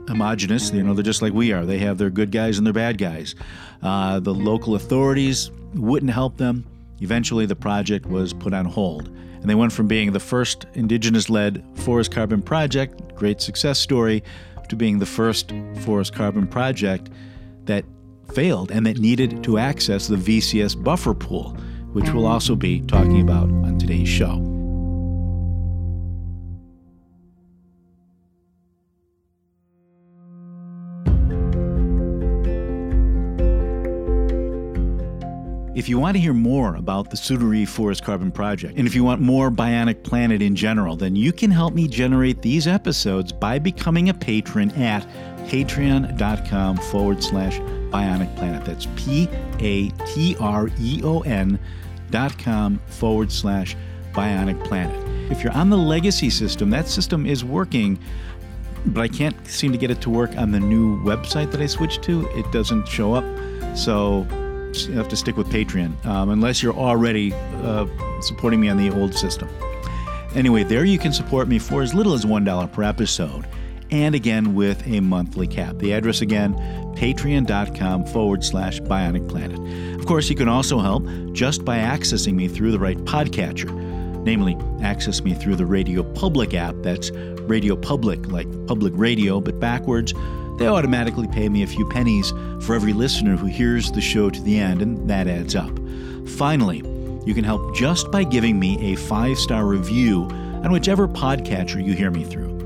[0.08, 0.72] homogenous.
[0.72, 1.66] You know, they're just like we are.
[1.66, 3.34] They have their good guys and their bad guys.
[3.82, 6.64] Uh, the local authorities wouldn't help them.
[7.00, 9.08] Eventually, the project was put on hold.
[9.08, 14.22] And they went from being the first indigenous led forest carbon project, great success story,
[14.68, 17.10] to being the first forest carbon project
[17.64, 17.84] that
[18.34, 21.56] failed and that needed to access the VCS buffer pool,
[21.92, 24.48] which we'll also be talking about on today's show.
[35.74, 39.02] If you want to hear more about the Suruí Forest Carbon Project, and if you
[39.02, 43.58] want more Bionic Planet in general, then you can help me generate these episodes by
[43.58, 45.08] becoming a patron at
[45.48, 47.58] patreon.com forward slash
[47.92, 48.64] Bionic Planet.
[48.64, 49.28] That's P
[49.60, 51.58] A T R E O N
[52.10, 53.76] dot com forward slash
[54.12, 54.96] Bionic Planet.
[55.30, 57.98] If you're on the legacy system, that system is working,
[58.86, 61.66] but I can't seem to get it to work on the new website that I
[61.66, 62.28] switched to.
[62.36, 63.24] It doesn't show up.
[63.76, 64.26] So
[64.88, 67.86] you have to stick with Patreon um, unless you're already uh,
[68.20, 69.48] supporting me on the old system.
[70.34, 73.46] Anyway, there you can support me for as little as $1 per episode
[73.92, 75.78] and again with a monthly cap.
[75.78, 76.54] The address again,
[76.96, 79.60] patreon.com forward slash bionic planet.
[80.00, 83.70] Of course, you can also help just by accessing me through the right podcatcher.
[84.24, 86.74] Namely, access me through the Radio Public app.
[86.78, 90.14] That's Radio Public, like public radio, but backwards.
[90.58, 94.42] They automatically pay me a few pennies for every listener who hears the show to
[94.42, 95.76] the end, and that adds up.
[96.28, 96.82] Finally,
[97.26, 100.24] you can help just by giving me a five star review
[100.62, 102.61] on whichever podcatcher you hear me through.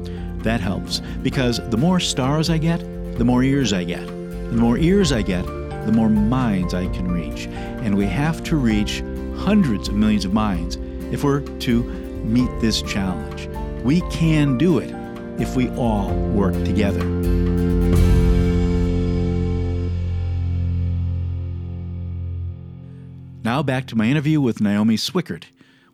[0.46, 2.78] That helps because the more stars I get,
[3.18, 4.06] the more ears I get.
[4.06, 7.48] The more ears I get, the more minds I can reach.
[7.82, 9.02] And we have to reach
[9.36, 10.76] hundreds of millions of minds
[11.10, 13.48] if we're to meet this challenge.
[13.82, 14.94] We can do it
[15.40, 17.04] if we all work together.
[23.42, 25.46] Now back to my interview with Naomi Swickard.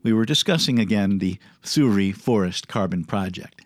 [0.02, 3.62] We were discussing again the Suruí Forest Carbon Project.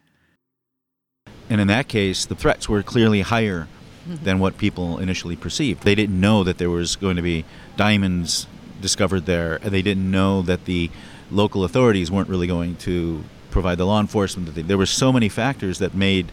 [1.48, 3.68] And in that case, the threats were clearly higher
[4.08, 4.24] mm-hmm.
[4.24, 5.82] than what people initially perceived.
[5.82, 7.44] They didn't know that there was going to be
[7.76, 8.46] diamonds
[8.80, 10.90] discovered there, and they didn't know that the
[11.30, 14.54] local authorities weren't really going to provide the law enforcement.
[14.68, 16.30] There were so many factors that made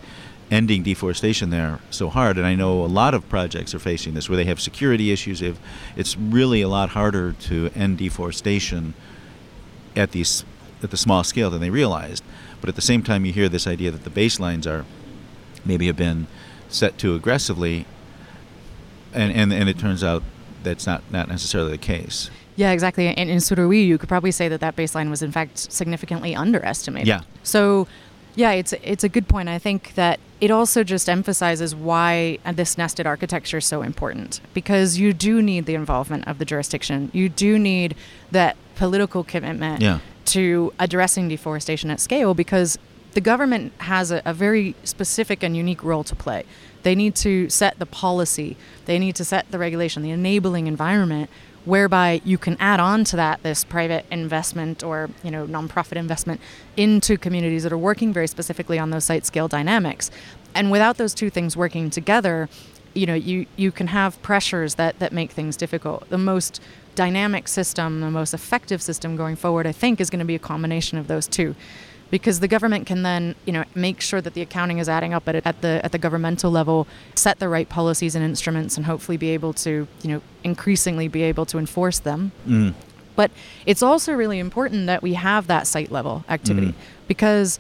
[0.52, 2.38] ending deforestation there so hard.
[2.38, 5.40] And I know a lot of projects are facing this, where they have security issues.
[5.40, 5.60] Have,
[5.96, 8.94] it's really a lot harder to end deforestation
[9.96, 10.46] at these
[10.82, 12.24] at the small scale than they realized.
[12.60, 14.86] But at the same time, you hear this idea that the baselines are
[15.66, 16.28] maybe have been
[16.70, 17.86] set too aggressively,
[19.14, 20.24] and and, and it turns out
[20.64, 22.30] that's not not necessarily the case.
[22.56, 23.08] Yeah, exactly.
[23.08, 27.08] And in Suruí, you could probably say that that baseline was in fact significantly underestimated.
[27.08, 27.22] Yeah.
[27.42, 27.88] So,
[28.36, 29.50] yeah, it's it's a good point.
[29.50, 35.00] I think that it also just emphasizes why this nested architecture is so important because
[35.00, 37.10] you do need the involvement of the jurisdiction.
[37.14, 37.96] You do need
[38.32, 40.00] that political commitment Yeah.
[40.26, 42.78] to addressing deforestation at scale because
[43.14, 46.44] the government has a, a very specific and unique role to play.
[46.84, 51.30] They need to set the policy, they need to set the regulation, the enabling environment
[51.66, 56.42] whereby you can add on to that this private investment or you know nonprofit investment
[56.76, 60.12] into communities that are working very specifically on those site scale dynamics.
[60.54, 62.50] And without those two things working together
[62.94, 66.08] you know you you can have pressures that that make things difficult.
[66.10, 66.62] The most
[66.96, 70.40] dynamic system the most effective system going forward i think is going to be a
[70.40, 71.56] combination of those two
[72.14, 75.28] because the government can then you know make sure that the accounting is adding up
[75.28, 79.18] at, at the at the governmental level set the right policies and instruments and hopefully
[79.18, 82.74] be able to you know increasingly be able to enforce them Mm.
[83.16, 83.32] but
[83.66, 86.76] it's also really important that we have that site level activity
[87.08, 87.60] because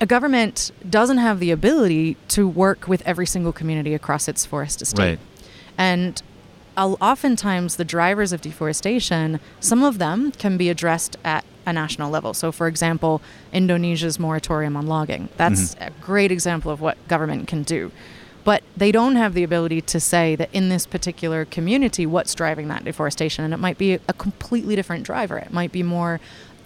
[0.00, 4.82] a government doesn't have the ability to work with every single community across its forest
[4.82, 5.02] estate.
[5.02, 5.18] Right.
[5.78, 6.20] And
[6.76, 12.34] oftentimes, the drivers of deforestation, some of them can be addressed at a national level.
[12.34, 13.22] So, for example,
[13.52, 15.28] Indonesia's moratorium on logging.
[15.36, 15.84] That's mm-hmm.
[15.84, 17.92] a great example of what government can do.
[18.44, 22.68] But they don't have the ability to say that in this particular community, what's driving
[22.68, 23.44] that deforestation.
[23.44, 25.38] And it might be a completely different driver.
[25.38, 26.20] It might be more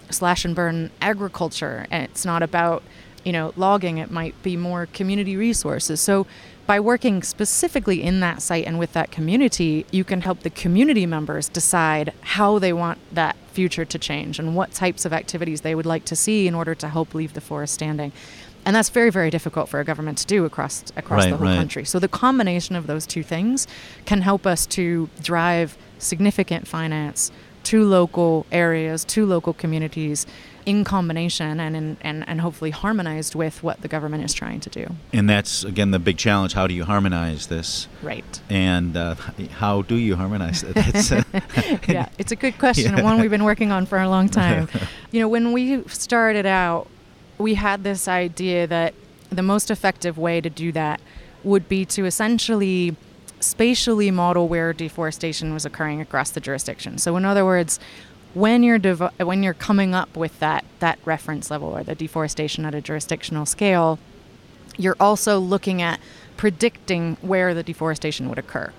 [0.09, 2.83] slash and burn agriculture, and it's not about
[3.23, 3.97] you know logging.
[3.97, 6.01] It might be more community resources.
[6.01, 6.25] So
[6.67, 11.05] by working specifically in that site and with that community, you can help the community
[11.05, 15.73] members decide how they want that future to change and what types of activities they
[15.73, 18.11] would like to see in order to help leave the forest standing.
[18.65, 21.47] And that's very, very difficult for a government to do across across Right, the whole
[21.47, 21.55] right.
[21.55, 21.85] country.
[21.85, 23.65] So the combination of those two things
[24.05, 27.31] can help us to drive significant finance
[27.63, 30.27] to local areas, to local communities
[30.67, 34.69] in combination and, in, and, and hopefully harmonized with what the government is trying to
[34.69, 34.85] do.
[35.13, 36.53] And that's again the big challenge.
[36.53, 37.87] How do you harmonize this?
[38.03, 38.41] Right.
[38.49, 39.15] And uh,
[39.51, 40.75] how do you harmonize it?
[40.75, 41.23] That's, uh,
[41.87, 43.03] yeah, it's a good question, Yeah.
[43.03, 44.67] one we've been working on for a long time.
[45.11, 46.89] you know, when we started out,
[47.37, 48.93] we had this idea that
[49.29, 50.99] the most effective way to do that
[51.45, 52.93] would be to essentially
[53.39, 56.97] spatially model where deforestation was occurring across the jurisdiction.
[56.97, 57.79] So, in other words,
[58.37, 62.75] when you're when you're coming up with that that reference level or the deforestation at
[62.75, 63.97] a jurisdictional scale,
[64.77, 65.99] you're also looking at
[66.37, 68.71] predicting where the deforestation would occur.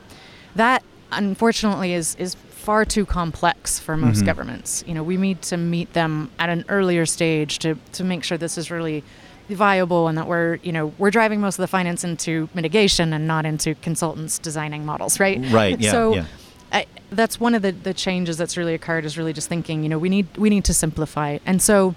[0.55, 4.27] That unfortunately is is far too complex for most mm-hmm.
[4.27, 4.85] governments.
[4.87, 8.38] You know, we need to meet them at an earlier stage to to make sure
[8.38, 9.03] this is really
[9.49, 13.27] viable and that we're you know we're driving most of the finance into mitigation and
[13.27, 16.27] not into consultants designing models right Right, yeah, so yeah.
[16.72, 19.88] I, that's one of the, the changes that's really occurred is really just thinking you
[19.88, 21.94] know we need we need to simplify it and so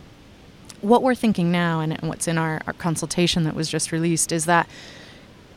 [0.82, 4.32] what we're thinking now and, and what's in our, our consultation that was just released
[4.32, 4.68] is that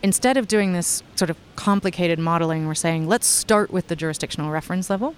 [0.02, 4.50] instead of doing this sort of complicated modeling, we're saying let's start with the jurisdictional
[4.50, 5.14] reference level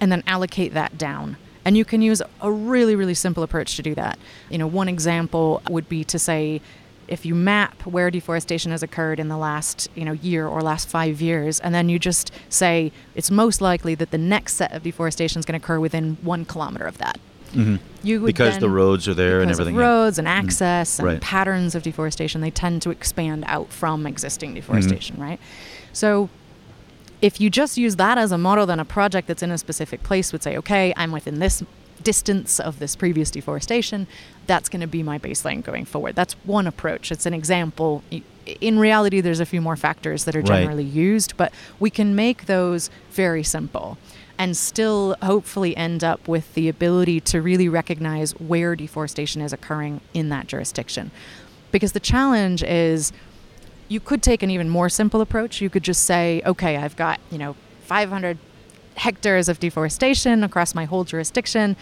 [0.00, 1.36] and then allocate that down.
[1.64, 4.18] And you can use a really, really simple approach to do that.
[4.50, 6.60] You know, one example would be to say,
[7.08, 10.88] if you map where deforestation has occurred in the last you know year or last
[10.88, 14.82] five years, and then you just say it's most likely that the next set of
[14.82, 17.18] deforestation is going to occur within one kilometer of that.
[17.52, 17.76] Mm-hmm.
[18.02, 19.76] You would because the roads are there and everything.
[19.76, 20.46] roads and mm-hmm.
[20.46, 21.20] access and Right.
[21.20, 25.24] patterns of deforestation, they tend to expand out from existing deforestation, mm-hmm.
[25.24, 25.40] right?
[25.92, 26.30] So
[27.20, 30.02] if you just use that as a model, then a project that's in a specific
[30.02, 31.62] place would say, okay, I'm within this
[32.02, 34.06] distance of this previous deforestation.
[34.46, 36.14] That's going to be my baseline going forward.
[36.16, 37.12] That's one approach.
[37.12, 38.02] It's an example.
[38.60, 40.62] In reality, there's a few more factors that are Right.
[40.62, 43.98] generally used, but we can make those very simple
[44.38, 50.00] and still hopefully end up with the ability to really recognize where deforestation is occurring
[50.12, 51.10] in that jurisdiction.
[51.70, 53.12] Because the challenge is
[53.88, 55.60] you could take an even more simple approach.
[55.60, 58.38] You could just say, okay, I've got, you know, 500
[58.96, 61.76] hectares of deforestation across my whole jurisdiction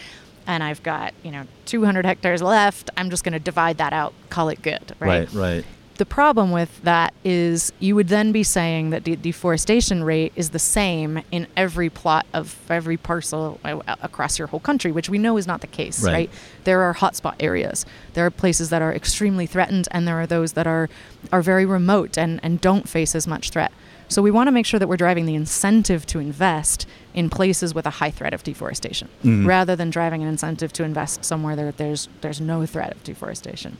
[0.46, 2.90] and I've got, you know, 200 hectares left.
[2.96, 5.32] I'm just going to divide that out, call it good, right?
[5.32, 5.64] Right, right.
[5.96, 10.48] The problem with that is you would then be saying that the deforestation rate is
[10.48, 15.36] the same in every plot of every parcel across your whole country, which we know
[15.36, 16.12] is not the case, Right.
[16.12, 16.30] right?
[16.64, 17.84] There are hotspot areas.
[18.14, 20.88] There are places that are extremely threatened, and there are those that are
[21.32, 23.70] are very remote and, and don't face as much threat.
[24.10, 27.74] So we want to make sure that we're driving the incentive to invest in places
[27.74, 29.46] with a high threat of deforestation, mm-hmm.
[29.46, 33.78] rather than driving an incentive to invest somewhere that there's there's no threat of deforestation.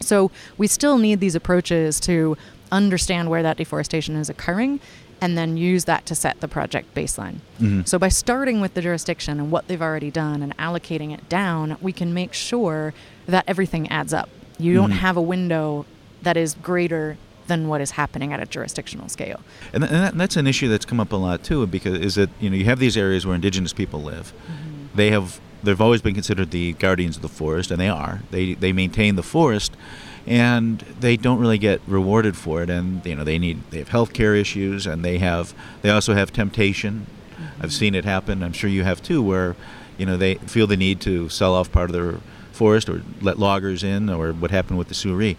[0.00, 2.36] So we still need these approaches to
[2.72, 4.80] understand where that deforestation is occurring
[5.20, 7.36] and then use that to set the project baseline.
[7.60, 7.82] Mm-hmm.
[7.84, 11.76] So by starting with the jurisdiction and what they've already done and allocating it down,
[11.80, 12.92] we can make sure
[13.26, 14.30] that everything adds up.
[14.58, 14.98] You don't mm-hmm.
[14.98, 15.86] have a window
[16.22, 17.18] that is greater
[17.50, 19.40] than what is happening at a jurisdictional scale.
[19.74, 22.14] And, th- and that, that's an issue that's come up a lot too, because is
[22.14, 24.32] that you know you have these areas where indigenous people live.
[24.32, 24.96] Mm-hmm.
[24.96, 28.22] They have they've always been considered the guardians of the forest, and they are.
[28.30, 29.76] They they maintain the forest,
[30.26, 32.70] and they don't really get rewarded for it.
[32.70, 36.14] And you know they need they have health care issues, and they have they also
[36.14, 37.06] have temptation.
[37.06, 37.62] Mm-hmm.
[37.62, 38.42] I've seen it happen.
[38.42, 39.56] I'm sure you have too, where
[39.98, 42.20] you know they feel the need to sell off part of their
[42.52, 45.36] forest or let loggers in, or what happened with the Suruís.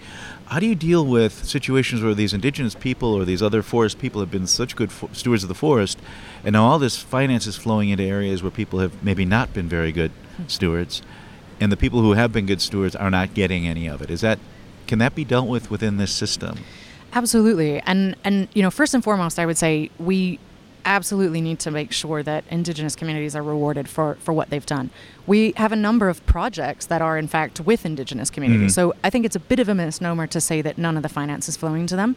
[0.52, 4.20] How do you deal with situations where these indigenous people or these other forest people
[4.20, 5.98] have been such good fo- stewards of the forest,
[6.44, 9.70] and now all this finance is flowing into areas where people have maybe not been
[9.70, 10.44] very good hmm.
[10.48, 11.04] stewards,
[11.62, 14.12] and the people who have been good stewards are not getting any of it?
[14.12, 14.40] Is that
[14.88, 16.58] can that be dealt with within this system?
[17.14, 17.80] Absolutely.
[17.84, 20.38] And and you know, first and foremost, I would say we
[20.86, 24.90] absolutely need to make sure that indigenous communities are rewarded for for what they've done.
[25.28, 28.74] We have a number of projects that are in fact with indigenous communities.
[28.74, 28.92] Mm-hmm.
[28.92, 31.10] So I think it's a bit of a misnomer to say that none of the
[31.10, 32.16] finance is flowing to them.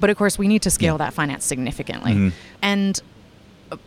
[0.00, 2.12] But of course, we need to scale that finance significantly.
[2.12, 2.28] Mm-hmm.
[2.62, 3.02] And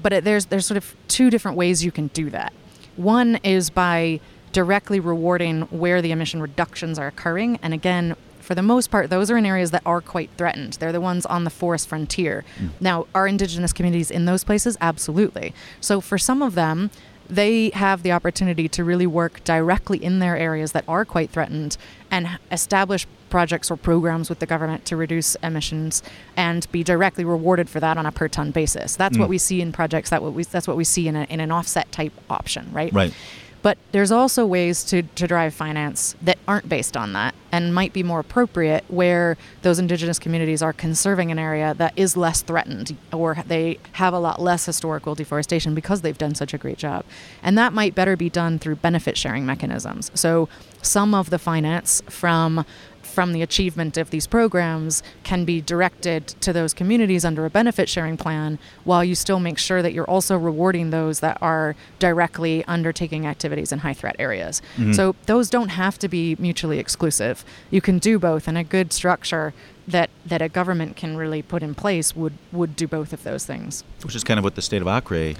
[0.01, 2.53] but it, there's there's sort of two different ways you can do that.
[2.95, 4.19] One is by
[4.51, 8.15] directly rewarding where the emission reductions are occurring, and again,
[8.49, 10.73] for the most part, those are in areas that are quite threatened.
[10.73, 12.43] They're the ones on the forest frontier.
[12.57, 12.67] Hmm.
[12.79, 14.75] Now, are indigenous communities in those places?
[14.81, 15.53] Absolutely.
[15.79, 16.89] So for some of them,
[17.29, 21.77] they have the opportunity to really work directly in their areas that are quite threatened
[22.09, 26.01] and establish projects or programs with the government to reduce emissions
[26.35, 28.95] and be directly rewarded for that on a per ton basis.
[28.95, 29.29] That's what hmm.
[29.29, 30.09] we see in projects.
[30.09, 32.91] That what we that's what we see in, a, in an offset type option, right?
[32.91, 33.13] Right.
[33.61, 37.93] But there's also ways to, to drive finance that aren't based on that and might
[37.93, 42.95] be more appropriate where those indigenous communities are conserving an area that is less threatened
[43.11, 47.03] or they have a lot less historical deforestation because they've done such a great job.
[47.43, 50.11] And that might better be done through benefit sharing mechanisms.
[50.13, 50.47] So
[50.81, 52.65] some of the finance from
[53.09, 57.89] from the achievement of these programs can be directed to those communities under a benefit
[57.89, 62.63] sharing plan while you still make sure that you're also rewarding those that are directly
[62.65, 64.61] undertaking activities in high threat areas.
[64.77, 64.93] Mm-hmm.
[64.93, 67.43] So those don't have to be mutually exclusive.
[67.71, 69.53] You can do both and a good structure
[69.87, 73.45] that that a government can really put in place would would do both of those
[73.45, 73.83] things.
[74.03, 75.33] Which is kind of what the state of Acre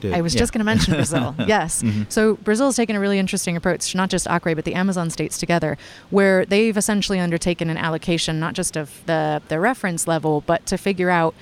[0.00, 0.12] did.
[0.14, 0.38] I was Yeah.
[0.40, 1.34] just going to mention Brazil.
[1.46, 1.82] yes.
[2.08, 5.38] So Brazil has taken a really interesting approach, not just Acre, but the Amazon states
[5.38, 5.76] together,
[6.10, 10.76] where they've essentially undertaken an allocation, not just of the, the reference level, but to
[10.78, 11.34] figure out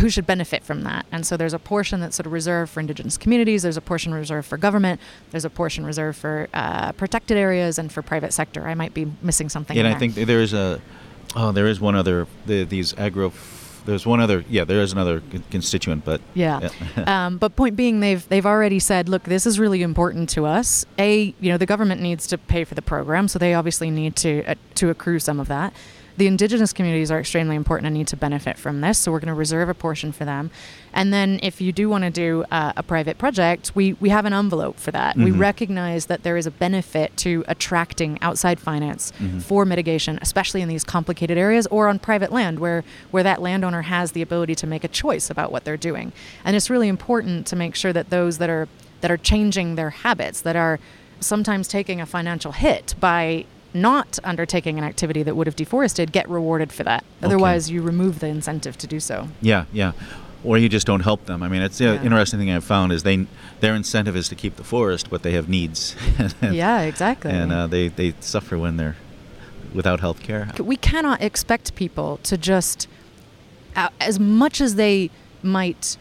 [0.00, 1.06] who should benefit from that.
[1.10, 4.12] And so there's a portion that's sort of reserved for indigenous communities, there's a portion
[4.12, 5.00] reserved for government,
[5.30, 8.68] there's a portion reserved for uh, protected areas and for private sector.
[8.68, 9.78] I might be missing something.
[9.78, 10.82] And in I think there is a,
[11.34, 13.30] oh, there is one other, the, these agro,
[13.88, 16.68] there's one other, yeah, there is another constituent, but Yeah.
[17.06, 20.84] um, but point being, they've they've already said, look, this is really important to us.
[20.98, 24.14] A, you know, the government needs to pay for the program, so they obviously need
[24.16, 25.72] to uh, to accrue some of that.
[26.18, 29.28] The indigenous communities are extremely important and need to benefit from this, so we're going
[29.28, 30.50] to reserve a portion for them.
[30.92, 34.24] And then, if you do want to do uh, a private project, we we have
[34.24, 35.16] an envelope for that.
[35.16, 40.68] We recognize that there is a benefit to attracting outside finance for mitigation, especially in
[40.68, 44.66] these complicated areas or on private land where where that landowner has the ability to
[44.66, 46.12] make a choice about what they're doing.
[46.44, 48.66] And it's really important to make sure that those that are
[49.02, 50.80] that are changing their habits, that are
[51.20, 53.44] sometimes taking a financial hit by
[53.74, 57.04] not undertaking an activity that would have deforested, get rewarded for that.
[57.22, 59.28] Otherwise, you remove the incentive to do so.
[59.40, 59.92] yeah, yeah.
[60.44, 61.42] Or you just don't help them.
[61.42, 62.02] I mean, it's the Yeah.
[62.02, 63.26] interesting thing I've found is they
[63.60, 65.96] their incentive is to keep the forest, but they have needs.
[66.42, 67.32] yeah, exactly.
[67.32, 68.96] and uh, they, they suffer when they're
[69.74, 70.48] without health care.
[70.60, 72.86] we cannot expect people to just
[74.00, 75.10] as much as they
[75.42, 75.96] might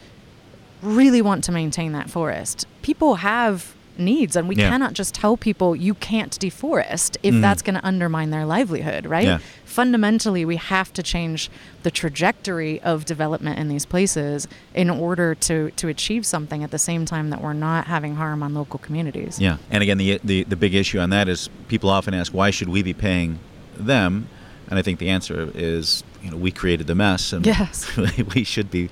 [0.82, 4.70] really want to maintain that forest people have needs and we Yeah.
[4.70, 7.42] cannot just tell people you can't deforest if Mhm.
[7.42, 9.38] that's going to undermine their livelihood right Yeah.
[9.66, 11.50] fundamentally we have to change
[11.84, 16.80] the trajectory of development in these places in order to to achieve something at the
[16.80, 20.44] same time that we're not having harm on local communities Yeah, and again, the, the
[20.44, 23.40] the big issue on that is people often ask, why should we be paying
[23.78, 24.28] them?
[24.70, 27.88] And I think the answer is, you know, we created the mess, and Yes.
[28.36, 28.90] we should be,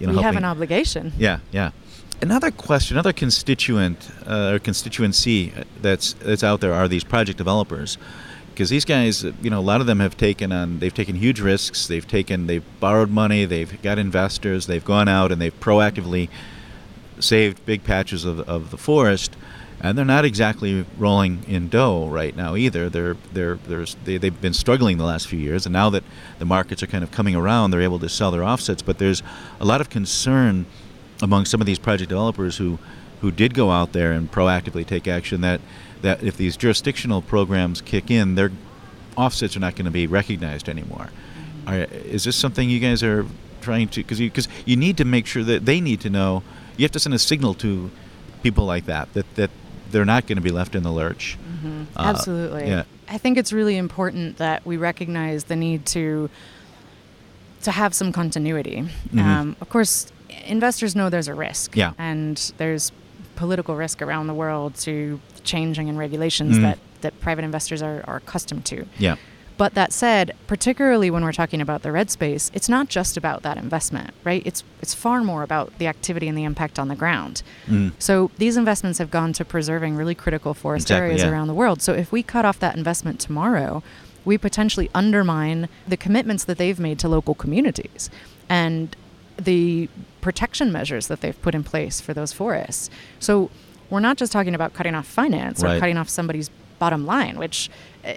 [0.00, 1.12] you know, we have an obligation.
[1.18, 1.70] Yeah, yeah.
[2.20, 5.52] Another question, another constituent uh, or constituency
[5.82, 7.98] that's that's out there are these project developers,
[8.50, 11.40] because these guys, you know, a lot of them have taken on, they've taken huge
[11.40, 11.86] risks.
[11.86, 13.44] They've taken, they've borrowed money.
[13.44, 14.66] They've got investors.
[14.66, 16.28] They've gone out and they've proactively
[17.18, 19.36] saved big patches of, of the forest,
[19.80, 22.88] and they're not exactly rolling in dough right now either.
[22.88, 26.04] They're they're there's they, they've been struggling the last few years, and now that
[26.38, 28.82] the markets are kind of coming around, they're able to sell their offsets.
[28.82, 29.22] But there's
[29.60, 30.66] a lot of concern
[31.22, 32.78] among some of these project developers who
[33.20, 35.60] who did go out there and proactively take action that
[36.02, 38.52] that if these jurisdictional programs kick in, their
[39.16, 41.10] offsets are not going to be recognized anymore.
[41.66, 43.24] Are, is this something you guys are
[43.62, 46.42] trying to because you because you need to make sure that they need to know
[46.76, 47.90] you have to send a signal to
[48.42, 49.50] people like that that that
[49.90, 51.38] they're not going to be left in the lurch.
[51.64, 52.66] Uh, Absolutely.
[52.66, 52.82] yeah.
[53.08, 56.28] I think it's really important that we recognize the need to
[57.62, 58.84] to have some continuity.
[59.16, 60.12] Um, of course,
[60.50, 61.92] investors know there's a risk, Yeah.
[61.98, 62.92] and there's
[63.36, 66.62] political risk around the world to changing in regulations mm.
[66.62, 68.86] that that private investors are, are accustomed to.
[68.98, 69.16] Yeah.
[69.56, 73.42] But that said, particularly when we're talking about the REDD space, it's not just about
[73.42, 74.42] that investment, right?
[74.44, 77.42] It's it's far more about the activity and the impact on the ground.
[77.66, 77.92] Mm.
[77.98, 81.30] So these investments have gone to preserving really critical forest Exactly, areas yeah.
[81.30, 81.82] around the world.
[81.82, 83.82] So if we cut off that investment tomorrow,
[84.24, 88.10] we potentially undermine the commitments that they've made to local communities
[88.48, 88.96] and
[89.36, 89.88] the
[90.24, 92.88] protection measures that they've put in place for those forests.
[93.20, 93.50] So
[93.90, 97.70] we're not just talking about cutting off finance or cutting off somebody's bottom line, which
[98.04, 98.14] uh,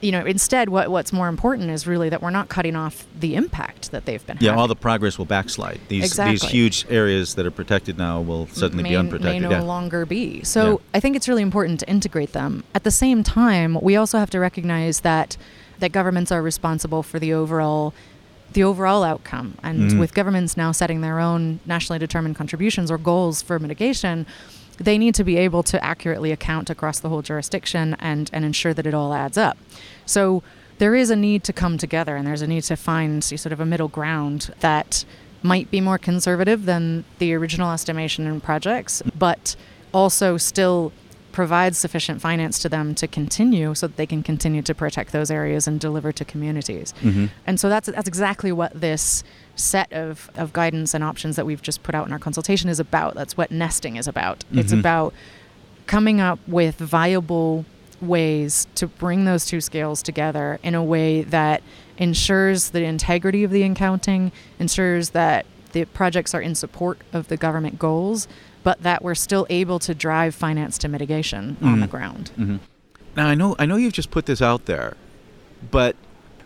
[0.00, 3.34] you know, instead, what what's more important is really that we're not cutting off the
[3.34, 4.60] impact that they've been Yeah, having.
[4.60, 5.80] all the progress will backslide.
[5.88, 9.42] These these huge areas that are protected now will suddenly may, be unprotected.
[9.42, 9.62] may no yeah.
[9.62, 10.44] longer be.
[10.44, 10.76] So Yeah.
[10.94, 12.62] I think it's really important to integrate them.
[12.74, 15.36] At the same time, we also have to recognize that
[15.78, 17.92] that governments are responsible for the overall
[18.52, 19.54] the overall outcome.
[19.62, 19.98] And Mhm.
[19.98, 24.26] with governments now setting their own nationally determined contributions or goals for mitigation,
[24.78, 28.74] they need to be able to accurately account across the whole jurisdiction and, and ensure
[28.74, 29.56] that it all adds up.
[30.04, 30.42] So
[30.78, 33.60] there is a need to come together and there's a need to find sort of
[33.60, 35.04] a middle ground that
[35.42, 39.56] might be more conservative than the original estimation in projects, but
[39.94, 40.92] also still
[41.36, 45.30] provides sufficient finance to them to continue so that they can continue to protect those
[45.30, 46.94] areas and deliver to communities.
[47.02, 47.26] Mm-hmm.
[47.46, 49.22] And so that's that's exactly what this
[49.54, 52.80] set of, of guidance and options that we've just put out in our consultation is
[52.80, 53.14] about.
[53.16, 54.44] That's what nesting is about.
[54.50, 54.80] It's Mhm.
[54.80, 55.12] about
[55.86, 57.66] coming up with viable
[58.00, 61.62] ways to bring those two scales together in a way that
[61.98, 67.36] ensures the integrity of the accounting, ensures that the projects are in support of the
[67.36, 68.26] government goals,
[68.66, 71.90] but that we're still able to drive finance to mitigation on the Mhm.
[71.90, 72.60] ground.
[73.16, 74.96] Now I know I know you've just put this out there,
[75.70, 75.94] but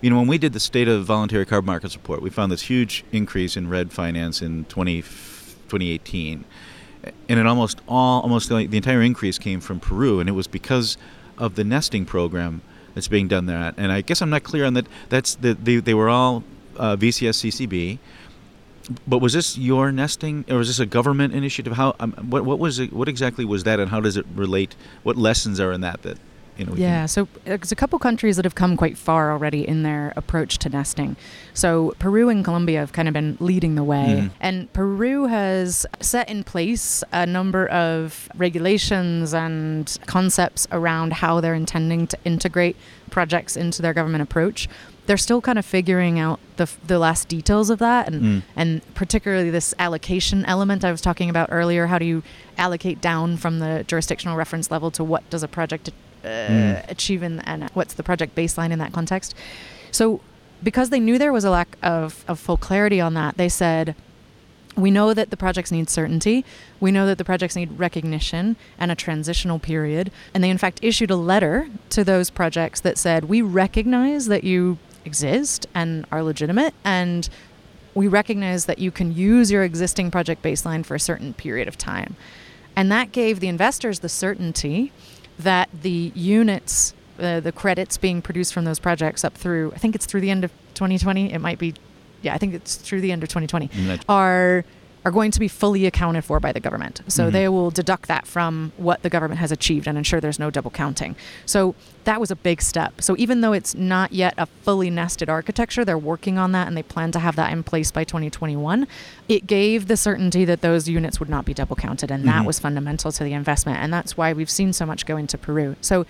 [0.03, 2.61] you know when we did the state of voluntary carbon markets report, we found this
[2.73, 6.45] huge increase in REDD finance in 20, 2018,
[7.31, 10.47] and it almost all almost the, the entire increase came from Peru, and it was
[10.47, 10.99] because
[11.39, 12.61] of the nesting program
[12.95, 13.73] that's being done there.
[13.79, 14.87] And I guess I'm not clear on that.
[15.09, 16.45] That's the, they they were all
[16.77, 17.99] uh, VCS CCB.
[19.07, 21.75] But was this your nesting, or was this a government initiative?
[21.75, 22.93] How, um, what, what was it?
[22.93, 24.75] What exactly was that, and how does it relate?
[25.03, 26.19] What lessons are in that that
[26.57, 26.75] you know?
[26.75, 30.13] Yeah, can- so there's a couple countries that have come quite far already in their
[30.17, 31.17] approach to nesting.
[31.55, 34.25] So Peru and Colombia have kind of been leading the way.
[34.25, 34.31] Mhm.
[34.41, 41.55] And Peru has set in place a number of regulations and concepts around how they're
[41.55, 42.77] intending to integrate
[43.11, 44.69] projects into their government approach.
[45.07, 48.43] They're still kind of figuring out the, the last details of that, and, Mm.
[48.55, 51.87] and particularly this allocation element I was talking about earlier.
[51.87, 52.23] How do you
[52.59, 55.91] allocate down from the jurisdictional reference level to what does a project
[56.25, 56.91] uh, Mm.
[56.91, 59.35] achieve in, and what's the project baseline in that context?
[59.91, 60.21] So,
[60.63, 63.95] because they knew there was a lack of, of full clarity on that, they said,
[64.77, 66.45] we know that the projects need certainty.
[66.79, 70.13] We know that the projects need recognition and a transitional period.
[70.33, 74.45] And they, in fact, issued a letter to those projects that said, We recognize that
[74.45, 77.29] you exist and are legitimate, and
[77.95, 81.77] we recognize that you can use your existing project baseline for a certain period of
[81.77, 82.17] time.
[82.77, 84.93] And that gave the investors the certainty
[85.39, 89.95] that the units, uh, the credits being produced from those projects up through, I think
[89.95, 91.33] it's through the end of 2020.
[91.33, 91.75] It might be,
[92.23, 94.65] yeah, I think it's through the end of 2020, Mm, are
[95.05, 97.01] are going to be fully accounted for by the government.
[97.09, 97.33] So Mhm.
[97.33, 100.71] they will deduct that from what the government has achieved and ensure there's no double
[100.71, 101.17] counting.
[101.47, 101.75] So
[102.05, 103.01] that was a big step.
[103.01, 106.77] So even though it's not yet a fully nested architecture, they're working on that and
[106.77, 108.87] they plan to have that in place by 2021.
[109.29, 112.47] It gave the certainty that those units would not be double counted and that Mhm.
[112.47, 115.77] was fundamental to the investment and that's why we've seen so much go into Peru.
[115.81, 116.05] So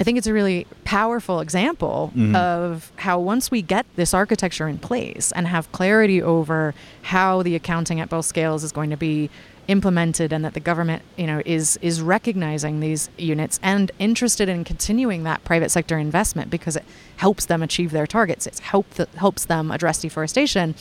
[0.00, 2.34] I think it's a really powerful example Mhm.
[2.34, 7.54] of how once we get this architecture in place and have clarity over how the
[7.54, 9.30] accounting at both scales is going to be
[9.68, 14.64] implemented and that the government you know is is recognizing these units and interested in
[14.64, 16.84] continuing that private sector investment because it
[17.18, 20.74] helps them achieve their targets it help helps them address deforestation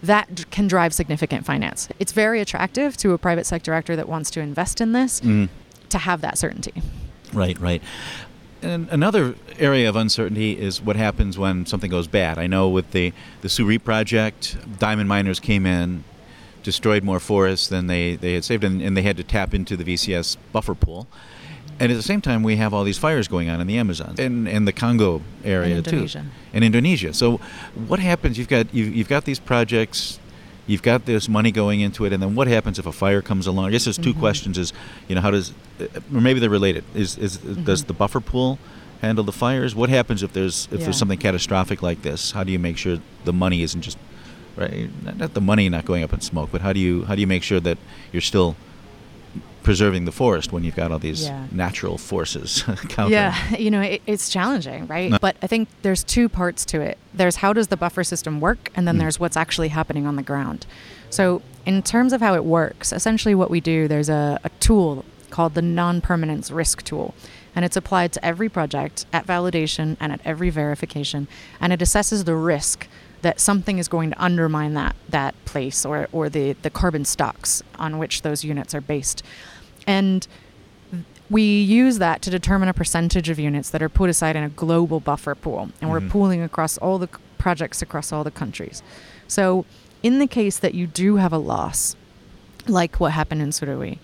[0.00, 4.08] that d- can drive significant finance it's very attractive to a private sector actor that
[4.08, 5.48] wants to invest in this Mm.
[5.88, 6.72] to have that certainty
[7.32, 7.80] Right, right.
[8.62, 12.38] And another area of uncertainty is what happens when something goes bad.
[12.38, 16.04] I know with the the Suruí project, diamond miners came in,
[16.62, 19.76] destroyed more forests than they, they had saved, and, and they had to tap into
[19.76, 21.06] the VCS buffer pool.
[21.78, 24.14] And at the same time, we have all these fires going on in the Amazon
[24.18, 26.20] and, and the Congo area Indonesia.
[26.20, 27.14] too, and Indonesia.
[27.14, 27.38] So,
[27.88, 28.36] what happens?
[28.36, 30.19] You've got you've, you've got these projects,
[30.70, 33.46] you've got this money going into it, and then what happens if a fire comes
[33.46, 33.66] along?
[33.66, 34.18] I guess there's 2 Mhm.
[34.18, 34.72] questions: is
[35.08, 36.84] you know how does, uh, or maybe they're related.
[36.94, 37.86] Is is does Mhm.
[37.88, 38.58] the buffer pool
[39.02, 39.74] handle the fires?
[39.74, 40.84] What happens if there's if Yeah.
[40.86, 42.30] there's something catastrophic like this?
[42.32, 43.98] How do you make sure the money isn't just
[44.56, 44.90] right?
[45.04, 47.20] Not, not the money not going up in smoke, but how do you how do
[47.20, 47.78] you make sure that
[48.12, 48.54] you're still
[49.62, 51.46] preserving the forest when you've got all these Yeah.
[51.52, 52.64] natural forces?
[53.08, 55.10] Yeah, you know, it, it's challenging, right?
[55.10, 55.18] No.
[55.20, 56.98] But I think there's two parts to it.
[57.14, 59.00] There's how does the buffer system work, and then Mm.
[59.00, 60.66] there's what's actually happening on the ground.
[61.10, 65.04] So, in terms of how it works, essentially what we do, there's a, a tool
[65.30, 67.14] called the non permanence risk tool.
[67.54, 71.26] And it's applied to every project at validation and at every verification.
[71.60, 72.86] And it assesses the risk
[73.22, 77.62] that something is going to undermine that, that place or, or the, the carbon stocks
[77.78, 79.22] on which those units are based.
[79.86, 80.26] And
[81.28, 84.48] we use that to determine a percentage of units that are put aside in a
[84.48, 86.10] global buffer pool, and we're Mhm.
[86.10, 88.82] pooling across all the c- projects across all the countries.
[89.28, 89.64] So,
[90.02, 91.94] in the case that you do have a loss,
[92.66, 93.98] like what happened in Suruí,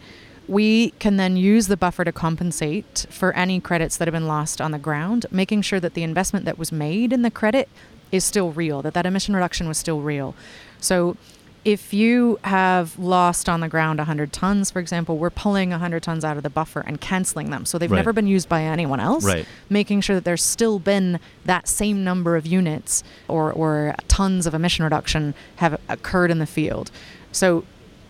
[0.47, 4.61] we can then use the buffer to compensate for any credits that have been lost
[4.61, 7.69] on the ground, making sure that the investment that was made in the credit
[8.17, 10.35] is still real, that that emission reduction was still real.
[10.81, 11.17] So
[11.65, 16.25] if you have lost on the ground 100 tons, for example, we're pulling 100 tons
[16.25, 17.67] out of the buffer and canceling them.
[17.67, 17.97] So they've Right.
[17.97, 19.47] never been used by anyone else, Right.
[19.69, 24.55] making sure that there's still been that same number of units or, or tons of
[24.55, 26.93] emission reduction have occurred in the field.
[27.33, 27.65] So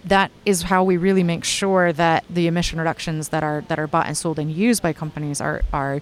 [0.04, 3.86] that is how we really make sure that the emission reductions that are that are
[3.88, 6.00] bought and sold and used by companies are are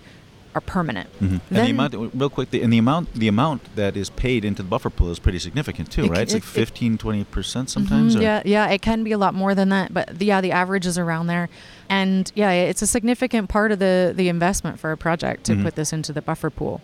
[0.54, 1.08] are permanent.
[1.20, 1.40] Mhm.
[1.50, 4.62] And the amount, real quick, the, and the amount, the amount that is paid into
[4.62, 6.20] the buffer pool is pretty significant too, It right?
[6.20, 8.14] It's like it- it- 15, 20 percent sometimes.
[8.16, 10.52] Mhm, Yeah, yeah, it can be a lot more than that, but the, yeah, the
[10.52, 11.48] average is around there,
[11.88, 15.62] and yeah, it's a significant part of the the investment for a project to Mhm.
[15.64, 16.80] put this into the buffer pool.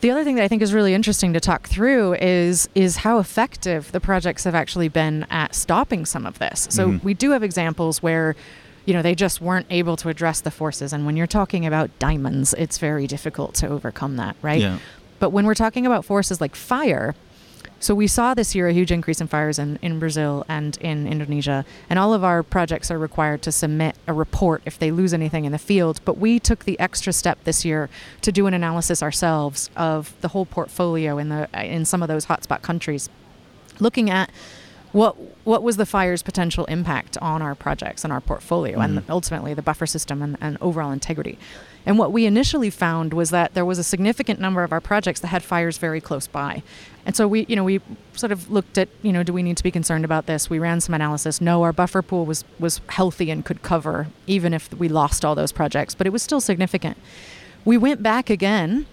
[0.00, 3.18] The other thing that I think is really interesting to talk through is is how
[3.18, 6.66] effective the projects have actually been at stopping some of this.
[6.70, 7.04] So Mhm.
[7.04, 8.34] we do have examples where
[8.84, 11.90] you know they just weren't able to address the forces and when you're talking about
[11.98, 14.78] diamonds it's very difficult to overcome that right Yeah.
[15.18, 17.14] but when we're talking about forces like fire,
[17.78, 21.06] so we saw this year a huge increase in fires in, in Brazil and in
[21.08, 25.12] Indonesia, and all of our projects are required to submit a report if they lose
[25.12, 26.00] anything in the field.
[26.04, 27.88] But we took the extra step this year
[28.20, 32.26] to do an analysis ourselves of the whole portfolio in the in some of those
[32.26, 33.08] hotspot countries,
[33.80, 34.30] looking at
[34.92, 39.02] what what was the fire's potential impact on our projects and our portfolio and Mhm.
[39.08, 41.38] ultimately the buffer system and, and overall integrity?
[41.84, 45.18] And what we initially found was that there was a significant number of our projects
[45.20, 46.62] that had fires very close by.
[47.04, 47.80] And so we you know we
[48.14, 50.48] sort of looked at you know do we need to be concerned about this?
[50.48, 51.40] We ran some analysis.
[51.40, 55.34] No our buffer pool was was healthy and could cover even if we lost all
[55.34, 56.96] those projects but it was still significant.
[57.64, 58.86] We went back again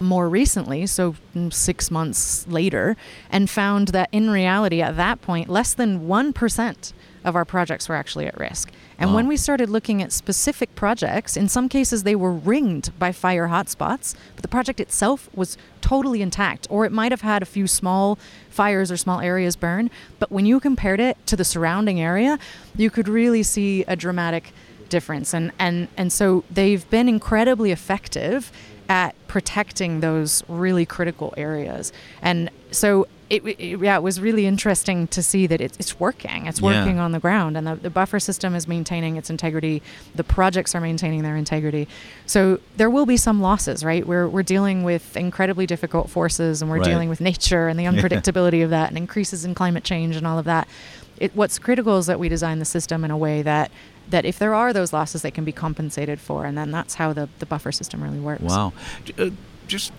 [0.00, 1.14] more recently, so
[1.50, 2.96] six months later,
[3.30, 6.92] and found that in reality, at that point, less than 1%
[7.24, 8.72] of our projects were actually at risk.
[8.98, 13.12] And when we started looking at specific projects, in some cases they were ringed by
[13.12, 17.46] fire hotspots, but the project itself was totally intact, or it might have had a
[17.46, 18.18] few small
[18.50, 19.88] fires or small areas burn.
[20.18, 22.40] But when you compared it to the surrounding area,
[22.76, 24.52] you could really see a dramatic
[24.88, 25.32] difference.
[25.32, 28.50] And, and, and so they've been incredibly effective
[28.88, 31.92] at protecting those really critical areas.
[32.22, 36.46] And so it, it- yeah, it was really interesting to see that it's, it's working.
[36.46, 36.80] It's Yeah.
[36.80, 39.82] working on the ground, and the, the buffer system is maintaining its integrity.
[40.14, 41.86] The projects are maintaining their integrity.
[42.24, 44.06] So there will be some losses, right?
[44.06, 46.86] We're, we're dealing with incredibly difficult forces, and we're Right.
[46.86, 50.38] dealing with nature and the unpredictability of that, and increases in climate change and all
[50.38, 50.66] of that.
[51.18, 53.70] It, what's critical is that we design the system in a way that
[54.10, 57.12] that if there are those losses, they can be compensated for, and then that's how
[57.12, 58.42] the, the buffer system really works.
[58.42, 58.72] Wow.
[59.18, 59.30] Uh,
[59.66, 59.92] just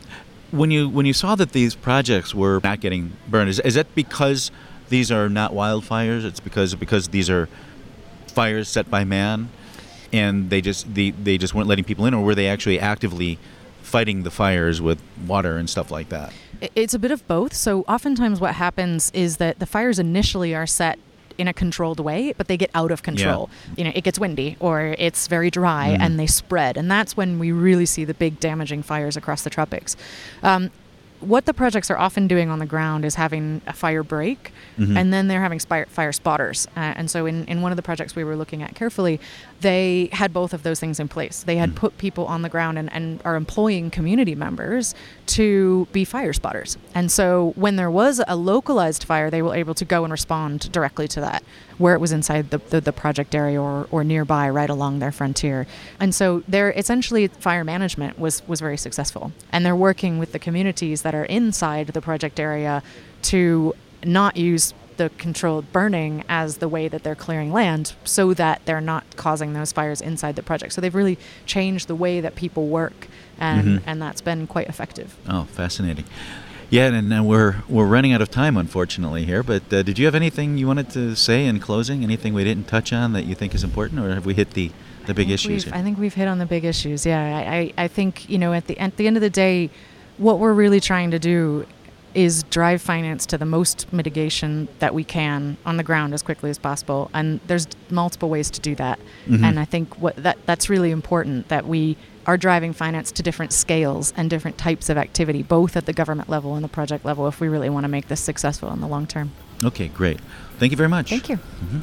[0.51, 3.93] when you when you saw that these projects were not getting burned, is, is that
[3.95, 4.51] because
[4.89, 6.25] these are not wildfires?
[6.25, 7.47] It's because because these are
[8.27, 9.49] fires set by man.
[10.11, 13.37] and they just they, they just weren't letting people in, or were they actually actively
[13.81, 16.33] fighting the fires with water and stuff like that?
[16.75, 17.53] It's a bit of both.
[17.53, 20.99] So oftentimes what happens is that the fires initially are set
[21.39, 23.49] in a controlled way, but they get out of control.
[23.49, 23.73] Yeah.
[23.77, 26.01] You know, it gets windy or it's very dry mm.
[26.01, 26.77] and they spread.
[26.77, 29.95] And that's when we really see the big damaging fires across the tropics.
[30.43, 30.71] Um,
[31.21, 34.95] what the projects are often doing on the ground is having a fire break mm-hmm.
[34.95, 36.67] and then they're having spire, fire spotters.
[36.77, 39.19] Uh, and so, in, in one of the projects we were looking at carefully,
[39.61, 41.43] they had both of those things in place.
[41.43, 41.79] They had mm-hmm.
[41.79, 44.95] put people on the ground and, and are employing community members
[45.27, 46.77] to be fire spotters.
[46.95, 50.71] And so, when there was a localized fire, they were able to go and respond
[50.71, 51.43] directly to that,
[51.79, 55.11] where it was inside the, the, the project area or, or nearby, right along their
[55.11, 55.65] frontier.
[55.99, 59.31] And so, their essentially fire management was, was very successful.
[59.51, 62.83] And they're working with the communities that are inside the project area
[63.23, 63.73] to
[64.03, 68.81] not use the controlled burning as the way that they're clearing land so that they're
[68.81, 70.73] not causing those fires inside the project.
[70.73, 73.07] So they've really changed the way that people work
[73.39, 73.89] and mm-hmm.
[73.89, 75.15] and that's been quite effective.
[75.27, 76.03] Oh, fascinating.
[76.69, 80.05] Yeah, and, and we're we're running out of time unfortunately here, but uh, did you
[80.05, 82.03] have anything you wanted to say in closing?
[82.03, 84.71] Anything we didn't touch on that you think is important or have we hit the
[85.07, 85.67] the big issues?
[85.67, 87.05] I think we've hit on the big issues.
[87.05, 89.69] Yeah, I, I, I think, you know, at the at the end of the day,
[90.17, 91.65] what we're really trying to do
[92.13, 96.49] is drive finance to the most mitigation that we can on the ground as quickly
[96.49, 98.97] as possible and there's multiple ways to do that
[99.27, 99.43] mm-hmm.
[99.43, 101.95] and i think what that that's really important that we
[102.29, 106.29] are driving finance to different scales and different types of activity both at the government
[106.29, 108.87] level and the project level if we really want to make this successful in the
[108.87, 109.31] long term
[109.63, 110.19] okay great
[110.59, 111.79] thank you very much thank you mm-hmm.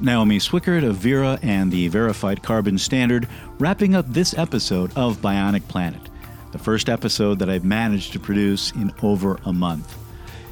[0.00, 3.28] Naomi Swickard of Verra and the Verified Carbon Standard
[3.60, 6.02] wrapping up this episode of Bionic Planet,
[6.52, 9.96] the first episode that I've managed to produce in over a month.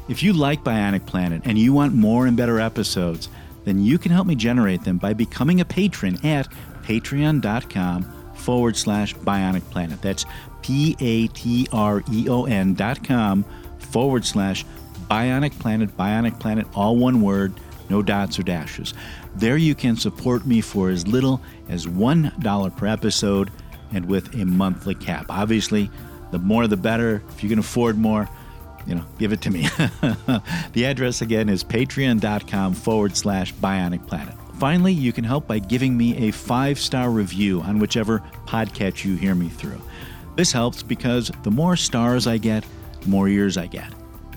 [0.09, 3.29] If you like Bionic Planet and you want more and better episodes,
[3.65, 6.49] then you can help me generate them by becoming a patron at
[6.85, 8.05] patreon.com
[8.35, 10.01] forward slash bionic planet.
[10.03, 10.27] That's
[10.63, 13.45] P A T R E O N dot com
[13.79, 14.65] forward slash
[15.11, 17.53] bionic planet, bionic planet, all one word,
[17.91, 18.95] no dots or dashes.
[19.37, 23.51] There you can support me for as little as $1 per episode
[23.93, 25.27] and with a monthly cap.
[25.29, 25.91] Obviously,
[26.31, 27.23] the more the better.
[27.31, 28.29] If you can afford more,
[28.87, 29.63] you know, give it to me.
[30.73, 34.35] the address again is patreon.com forward slash bionic planet.
[34.59, 39.17] Finally, you can help by giving me a five star review on whichever podcast you
[39.17, 39.81] hear me through.
[40.37, 42.65] This helps because the more stars I get,
[43.01, 43.93] the more ears I get.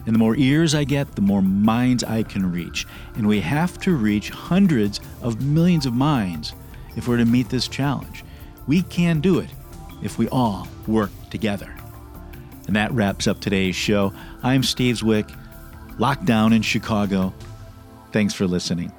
[0.05, 2.88] And the more ears I get, the more minds I can reach.
[3.15, 6.53] And we have to reach hundreds of millions of minds
[6.95, 8.24] if we're to meet this challenge.
[8.68, 9.49] We can do it
[10.01, 11.74] if we all work together.
[12.68, 14.13] And that wraps up today's show.
[14.43, 15.34] I'm Steve Zwick,
[15.99, 17.34] locked down in Chicago.
[18.11, 18.91] Thanks for listening.